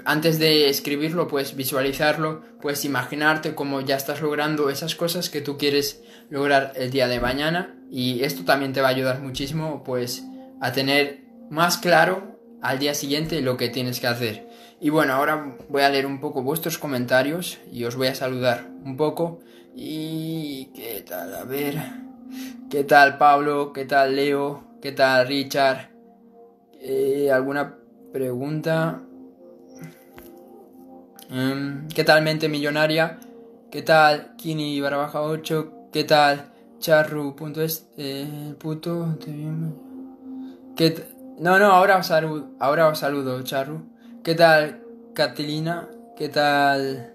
antes 0.05 0.39
de 0.39 0.69
escribirlo, 0.69 1.29
puedes 1.29 1.57
visualizarlo, 1.57 2.43
puedes 2.61 2.85
imaginarte 2.85 3.55
cómo 3.55 3.81
ya 3.81 3.97
estás 3.97 4.21
logrando 4.21 4.69
esas 4.69 4.95
cosas 4.95 5.31
que 5.31 5.41
tú 5.41 5.57
quieres 5.57 6.03
lograr 6.29 6.73
el 6.77 6.91
día 6.91 7.09
de 7.09 7.21
mañana 7.21 7.75
y 7.91 8.23
esto 8.25 8.45
también 8.45 8.73
te 8.73 8.81
va 8.81 8.89
a 8.89 8.91
ayudar 8.91 9.21
muchísimo 9.21 9.83
pues 9.85 10.25
a 10.61 10.73
tener 10.73 11.21
más 11.51 11.79
claro 11.79 12.39
al 12.63 12.79
día 12.79 12.95
siguiente 12.95 13.41
lo 13.43 13.57
que 13.57 13.69
tienes 13.69 14.01
que 14.01 14.07
hacer. 14.07 14.49
Y 14.83 14.91
bueno, 14.91 15.13
ahora 15.13 15.55
voy 15.69 15.83
a 15.83 15.91
leer 15.91 16.07
un 16.07 16.19
poco 16.19 16.43
vuestros 16.43 16.77
comentarios 16.77 17.61
y 17.71 17.85
os 17.85 17.95
voy 17.95 18.09
a 18.09 18.17
saludar 18.17 18.67
un 18.85 18.97
poco. 18.97 19.39
Y 19.77 20.73
qué 20.75 21.05
tal, 21.09 21.33
a 21.37 21.45
ver. 21.45 21.77
¿Qué 22.69 22.83
tal 22.83 23.17
Pablo? 23.17 23.73
¿Qué 23.73 23.85
tal 23.85 24.17
Leo? 24.17 24.65
¿Qué 24.83 24.91
tal 24.91 25.29
Richard? 25.29 25.91
Eh, 26.81 27.31
¿Alguna 27.33 27.77
pregunta? 28.13 29.03
Em, 31.31 31.87
¿Qué 31.87 32.03
tal 32.03 32.23
Mente 32.23 32.49
Millonaria? 32.49 33.21
¿Qué 33.71 33.83
tal 33.83 34.35
Kini 34.35 34.81
barra 34.81 34.97
baja 34.97 35.23
8? 35.23 35.91
¿Qué 35.93 36.03
tal 36.03 36.51
Charru.es? 36.81 37.87
Eh, 37.97 38.57
puto, 38.59 39.17
¿Qué 40.75 41.07
no, 41.39 41.61
no, 41.61 41.67
ahora 41.67 41.99
os, 41.99 42.07
saludo, 42.09 42.51
ahora 42.59 42.89
os 42.89 42.99
saludo, 42.99 43.41
Charru. 43.43 43.93
¿Qué 44.23 44.37
tal 44.37 44.81
Catilina? 45.15 45.89
¿Qué 46.17 46.29
tal? 46.29 47.13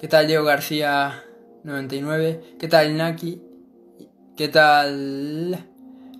¿Qué 0.00 0.08
tal 0.08 0.26
Diego 0.26 0.44
García 0.44 1.22
99? 1.62 2.56
¿Qué 2.58 2.66
tal 2.66 2.96
Naki? 2.96 3.40
¿Qué 4.36 4.48
tal? 4.48 5.68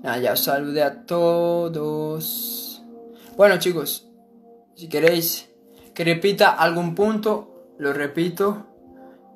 Nada, 0.04 0.18
ya 0.18 0.34
os 0.34 0.44
saludé 0.44 0.84
a 0.84 1.04
todos. 1.04 2.80
Bueno, 3.36 3.58
chicos, 3.58 4.06
si 4.76 4.88
queréis 4.88 5.50
que 5.94 6.04
repita 6.04 6.50
algún 6.50 6.94
punto, 6.94 7.74
lo 7.78 7.92
repito. 7.92 8.68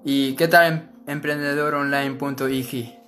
¿Y 0.05 0.35
qué 0.37 0.47
tal 0.47 0.73
em-, 0.73 0.89
emprendedoronline.ig? 1.09 2.99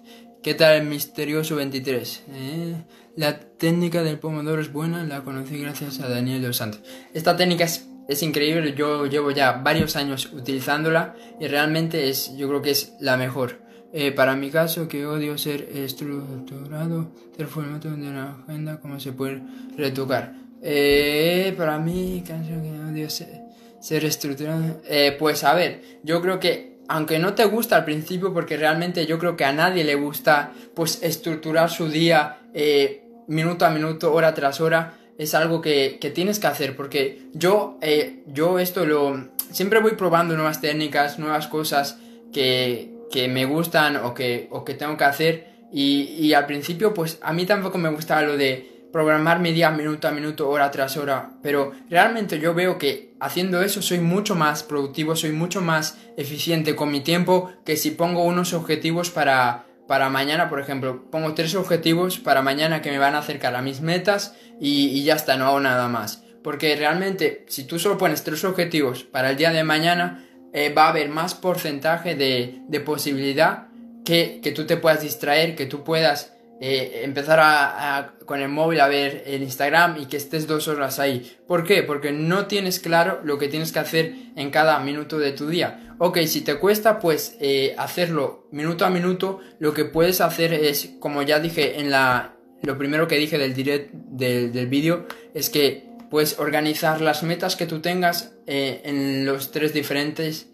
¿Qué 0.43 0.55
tal 0.55 0.75
el 0.75 0.89
misterioso 0.89 1.55
23? 1.55 2.25
¿Eh? 2.31 2.85
La 3.17 3.39
técnica 3.39 4.03
del 4.03 4.19
pomodoro 4.19 4.61
es 4.61 4.71
buena, 4.71 5.03
la 5.05 5.25
conocí 5.25 5.59
gracias 5.59 6.01
a 6.01 6.09
Daniel 6.09 6.43
Dos 6.43 6.59
Santos. 6.59 6.83
Esta 7.15 7.35
técnica 7.35 7.65
es, 7.65 8.23
increíble, 8.23 8.75
yo 8.75 9.07
llevo 9.07 9.31
ya 9.31 9.53
varios 9.53 9.97
años 9.97 10.31
utilizándola 10.35 11.15
y 11.41 11.47
realmente 11.47 12.11
es, 12.11 12.37
yo 12.37 12.47
creo 12.47 12.61
que 12.61 12.73
es 12.73 12.93
la 13.01 13.17
mejor. 13.17 13.63
Eh, 13.95 14.13
para 14.13 14.37
mi 14.37 14.51
caso, 14.51 14.87
que 14.87 15.07
odio 15.07 15.39
ser 15.39 15.67
estructurado, 15.75 17.11
el 17.39 17.47
formato 17.47 17.91
de 17.91 18.11
la 18.11 18.37
agenda, 18.45 18.81
cómo 18.81 19.01
se 19.01 19.13
puede 19.13 19.43
retocar. 19.79 20.35
Eh, 20.61 21.55
para 21.57 21.79
mí, 21.79 22.23
que 22.23 22.35
odio 22.35 23.09
ser, 23.09 24.05
estructurado. 24.05 24.83
Eh, 24.87 25.17
pues 25.19 25.43
a 25.43 25.55
ver, 25.55 25.81
yo 26.03 26.21
creo 26.21 26.39
que 26.39 26.77
aunque 26.89 27.19
no 27.19 27.33
te 27.35 27.47
gusta 27.47 27.77
al 27.77 27.85
principio, 27.85 28.35
porque 28.35 28.59
realmente 28.59 29.07
yo 29.07 29.19
creo 29.19 29.37
que 29.37 29.45
a 29.45 29.53
nadie 29.53 29.83
le 29.85 29.95
gusta 29.95 30.53
pues 30.75 31.03
estructurar 31.03 31.69
su 31.69 31.89
día 31.89 32.43
minuto 33.27 33.67
a 33.67 33.71
minuto, 33.71 34.13
hora 34.13 34.35
tras 34.35 34.61
hora, 34.61 34.95
es 35.19 35.35
algo 35.35 35.61
que, 35.61 35.99
que 36.01 36.11
tienes 36.11 36.39
que 36.39 36.47
hacer, 36.47 36.77
porque 36.77 37.23
yo, 37.33 37.79
yo 38.27 38.59
esto 38.59 38.85
lo... 38.85 39.29
Siempre 39.51 39.81
voy 39.81 39.93
probando 39.93 40.35
nuevas 40.35 40.61
técnicas, 40.61 41.19
nuevas 41.19 41.47
cosas 41.47 41.99
que, 42.33 42.93
que 43.11 43.29
me 43.29 43.45
gustan 43.45 43.97
o 43.97 44.13
que, 44.13 44.49
o 44.51 44.65
que 44.65 44.75
tengo 44.75 44.97
que 44.97 45.05
hacer. 45.05 45.47
Y, 45.73 46.15
y, 46.19 46.35
al 46.35 46.47
principio, 46.47 46.93
pues 46.93 47.19
a 47.23 47.33
mí 47.33 47.47
tampoco 47.47 47.79
me 47.79 47.89
gustaba 47.89 48.23
lo 48.23 48.37
de 48.37 48.89
programar 48.93 49.41
mi 49.41 49.53
día 49.53 49.71
minuto 49.71 50.09
a 50.09 50.11
minuto, 50.11 50.49
hora 50.49 50.71
tras 50.71 50.97
hora. 50.97 51.31
Pero 51.43 51.73
realmente 51.91 52.39
yo 52.39 52.55
veo 52.55 52.79
que 52.79 53.15
haciendo 53.21 53.63
eso 53.63 53.83
soy 53.83 53.99
mucho 53.99 54.35
más 54.35 54.63
productivo, 54.63 55.17
soy 55.17 55.33
mucho 55.33 55.61
más 55.61 55.99
eficiente 56.17 56.75
con 56.75 56.91
mi 56.91 57.01
tiempo 57.01 57.53
que 57.65 57.77
si 57.77 57.91
pongo 57.91 58.25
unos 58.25 58.53
objetivos 58.53 59.11
para, 59.11 59.66
para 59.87 60.11
mañana, 60.11 60.49
por 60.49 60.61
ejemplo. 60.61 61.11
Pongo 61.11 61.35
tres 61.35 61.55
objetivos 61.55 62.19
para 62.19 62.43
mañana 62.43 62.83
que 62.83 62.91
me 62.91 62.99
van 62.99 63.15
a 63.15 63.19
acercar 63.19 63.55
a 63.55 63.63
mis 63.63 63.81
metas 63.81 64.35
y, 64.61 65.03
ya 65.05 65.15
está, 65.15 65.37
no 65.37 65.47
hago 65.47 65.61
nada 65.61 65.89
más. 65.89 66.23
Porque 66.43 66.77
realmente, 66.77 67.45
si 67.49 67.65
tú 67.65 67.79
solo 67.79 67.99
pones 67.99 68.23
tres 68.23 68.45
objetivos 68.45 69.05
para 69.05 69.31
el 69.31 69.37
día 69.37 69.51
de 69.51 69.65
mañana, 69.65 70.25
eh, 70.53 70.73
va 70.73 70.87
a 70.87 70.91
haber 70.91 71.09
más 71.09 71.35
porcentaje 71.35 72.15
de, 72.15 72.81
posibilidad 72.81 73.69
que, 74.05 74.41
tú 74.55 74.67
te 74.67 74.77
puedas 74.77 75.03
distraer, 75.03 75.57
que 75.57 75.67
tú 75.67 75.83
puedas 75.83 76.36
eh, 76.61 77.03
empezar 77.05 77.39
a, 77.41 78.15
con 78.25 78.41
el 78.41 78.49
móvil 78.49 78.81
a 78.81 78.89
ver 78.89 79.25
el 79.27 79.43
Instagram 79.43 79.99
y 80.01 80.07
que 80.07 80.17
estés 80.17 80.47
dos 80.47 80.69
horas 80.69 80.99
ahí. 80.99 81.37
¿Por 81.47 81.65
qué? 81.65 81.83
Porque 81.83 82.13
no 82.13 82.47
tienes 82.47 82.81
claro 82.81 83.21
lo 83.25 83.37
que 83.39 83.49
tienes 83.49 83.73
que 83.73 83.79
hacer 83.79 84.15
en 84.37 84.51
cada 84.51 84.79
minuto 84.81 85.19
de 85.19 85.33
tu 85.33 85.49
día. 85.49 85.95
Ok, 85.99 86.19
si 86.27 86.41
te 86.41 86.57
cuesta 86.57 86.99
pues 86.99 87.37
eh, 87.41 87.75
hacerlo 87.77 88.49
minuto 88.53 88.85
a 88.85 88.91
minuto, 88.91 89.41
lo 89.59 89.75
que 89.75 89.85
puedes 89.85 90.21
hacer 90.21 90.55
es, 90.55 90.95
como 90.99 91.23
ya 91.23 91.41
dije 91.41 91.81
en 91.81 91.91
la... 91.91 92.33
Lo 92.63 92.79
primero 92.79 93.07
que 93.07 93.17
dije 93.17 93.37
del 93.37 93.53
direct 93.53 93.93
del, 93.93 94.51
del 94.51 94.67
vídeo 94.67 95.07
es 95.35 95.51
que 95.51 95.87
puedes 96.11 96.39
organizar 96.39 97.03
las 97.03 97.23
metas 97.23 97.55
que 97.55 97.67
tú 97.67 97.81
tengas 97.81 98.33
eh, 98.47 98.81
en 98.85 99.27
los 99.27 99.53
tres 99.53 99.73
diferentes 99.73 100.49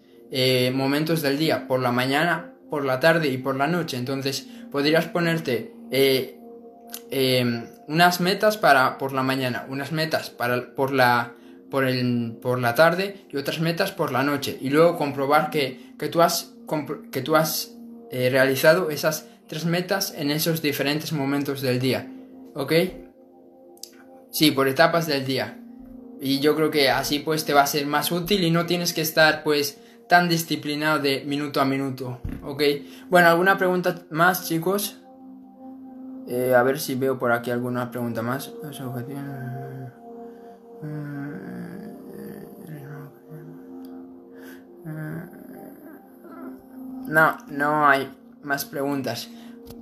momentos 0.73 1.21
del 1.21 1.37
día, 1.37 1.67
por 1.67 1.79
la 1.79 1.91
mañana, 1.91 2.55
por 2.71 2.85
la 2.85 2.99
tarde 2.99 3.27
y 3.27 3.37
por 3.37 3.55
la 3.55 3.67
noche. 3.67 3.97
Entonces 3.97 4.47
podrías 4.71 5.05
ponerte 5.05 5.71
eh, 5.93 6.39
em, 7.11 7.67
unas 7.87 8.19
metas 8.19 8.57
para 8.57 8.97
por 8.97 9.13
la 9.13 9.23
mañana, 9.23 9.65
unas 9.69 9.91
metas 9.91 10.29
para 10.29 10.73
por 10.75 10.91
la 10.91 11.33
por, 11.69 11.85
el, 11.87 12.37
por 12.41 12.59
la 12.59 12.75
tarde 12.75 13.25
y 13.31 13.37
otras 13.37 13.59
metas 13.59 13.91
por 13.91 14.11
la 14.11 14.23
noche. 14.23 14.57
Y 14.61 14.69
luego 14.69 14.97
comprobar 14.97 15.49
que, 15.49 15.93
que 15.97 16.07
tú 16.07 16.21
has, 16.21 16.53
que 17.11 17.21
tú 17.21 17.35
has 17.35 17.75
realizado 18.11 18.91
esas 18.91 19.27
tres 19.47 19.65
metas 19.65 20.13
en 20.15 20.29
esos 20.29 20.61
diferentes 20.61 21.13
momentos 21.13 21.61
del 21.61 21.79
día. 21.79 22.11
¿Ok? 22.53 22.73
Sí, 24.31 24.51
por 24.51 24.67
etapas 24.67 25.07
del 25.07 25.25
día. 25.25 25.59
Y 26.21 26.39
yo 26.39 26.55
creo 26.55 26.71
que 26.71 26.89
así 26.89 27.19
pues 27.19 27.45
te 27.45 27.53
va 27.53 27.63
a 27.63 27.67
ser 27.67 27.85
más 27.85 28.11
útil 28.11 28.43
y 28.43 28.51
no 28.51 28.65
tienes 28.65 28.93
que 28.93 29.01
estar 29.01 29.43
pues 29.43 29.79
tan 30.07 30.29
disciplinado 30.29 30.99
de 30.99 31.23
minuto 31.25 31.59
a 31.59 31.65
minuto. 31.65 32.19
¿Ok? 32.43 32.63
Bueno, 33.09 33.29
¿alguna 33.29 33.57
pregunta 33.57 34.05
más 34.09 34.47
chicos? 34.47 35.02
Eh, 36.27 36.53
a 36.55 36.63
ver 36.63 36.79
si 36.79 36.95
veo 36.95 37.19
por 37.19 37.31
aquí 37.31 37.51
alguna 37.51 37.91
pregunta 37.91 38.21
más. 38.21 38.51
No, 47.07 47.37
no 47.47 47.87
hay 47.87 48.11
más 48.41 48.65
preguntas. 48.65 49.29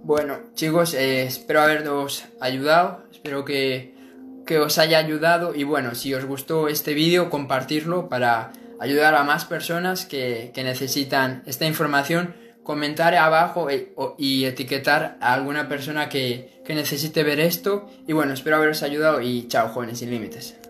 Bueno, 0.04 0.38
chicos, 0.56 0.94
eh, 0.94 1.24
espero 1.24 1.62
haberos 1.62 2.26
ayudado. 2.40 3.04
Espero 3.12 3.46
que 3.46 4.02
que 4.46 4.60
os 4.60 4.78
haya 4.78 4.98
ayudado 4.98 5.56
y 5.56 5.64
bueno, 5.64 5.96
si 5.96 6.14
os 6.14 6.26
gustó 6.26 6.68
este 6.68 6.94
vídeo, 6.94 7.30
compartirlo 7.30 8.10
para 8.10 8.52
ayudar 8.80 9.16
a 9.16 9.24
más 9.24 9.46
personas 9.46 10.06
que, 10.06 10.52
necesitan 10.58 11.44
esta 11.46 11.66
información, 11.66 12.36
comentar 12.64 13.16
abajo 13.16 13.70
e, 13.70 13.94
y 14.18 14.46
etiquetar 14.46 15.18
a 15.20 15.34
alguna 15.34 15.68
persona 15.68 16.10
que, 16.10 16.62
que 16.66 16.76
necesite 16.76 17.24
ver 17.24 17.40
esto 17.40 17.90
y 18.08 18.14
bueno, 18.14 18.34
espero 18.34 18.58
haberos 18.58 18.84
ayudado 18.84 19.22
y 19.22 19.48
chao 19.48 19.70
jóvenes 19.70 20.00
sin 20.00 20.12
límites. 20.12 20.61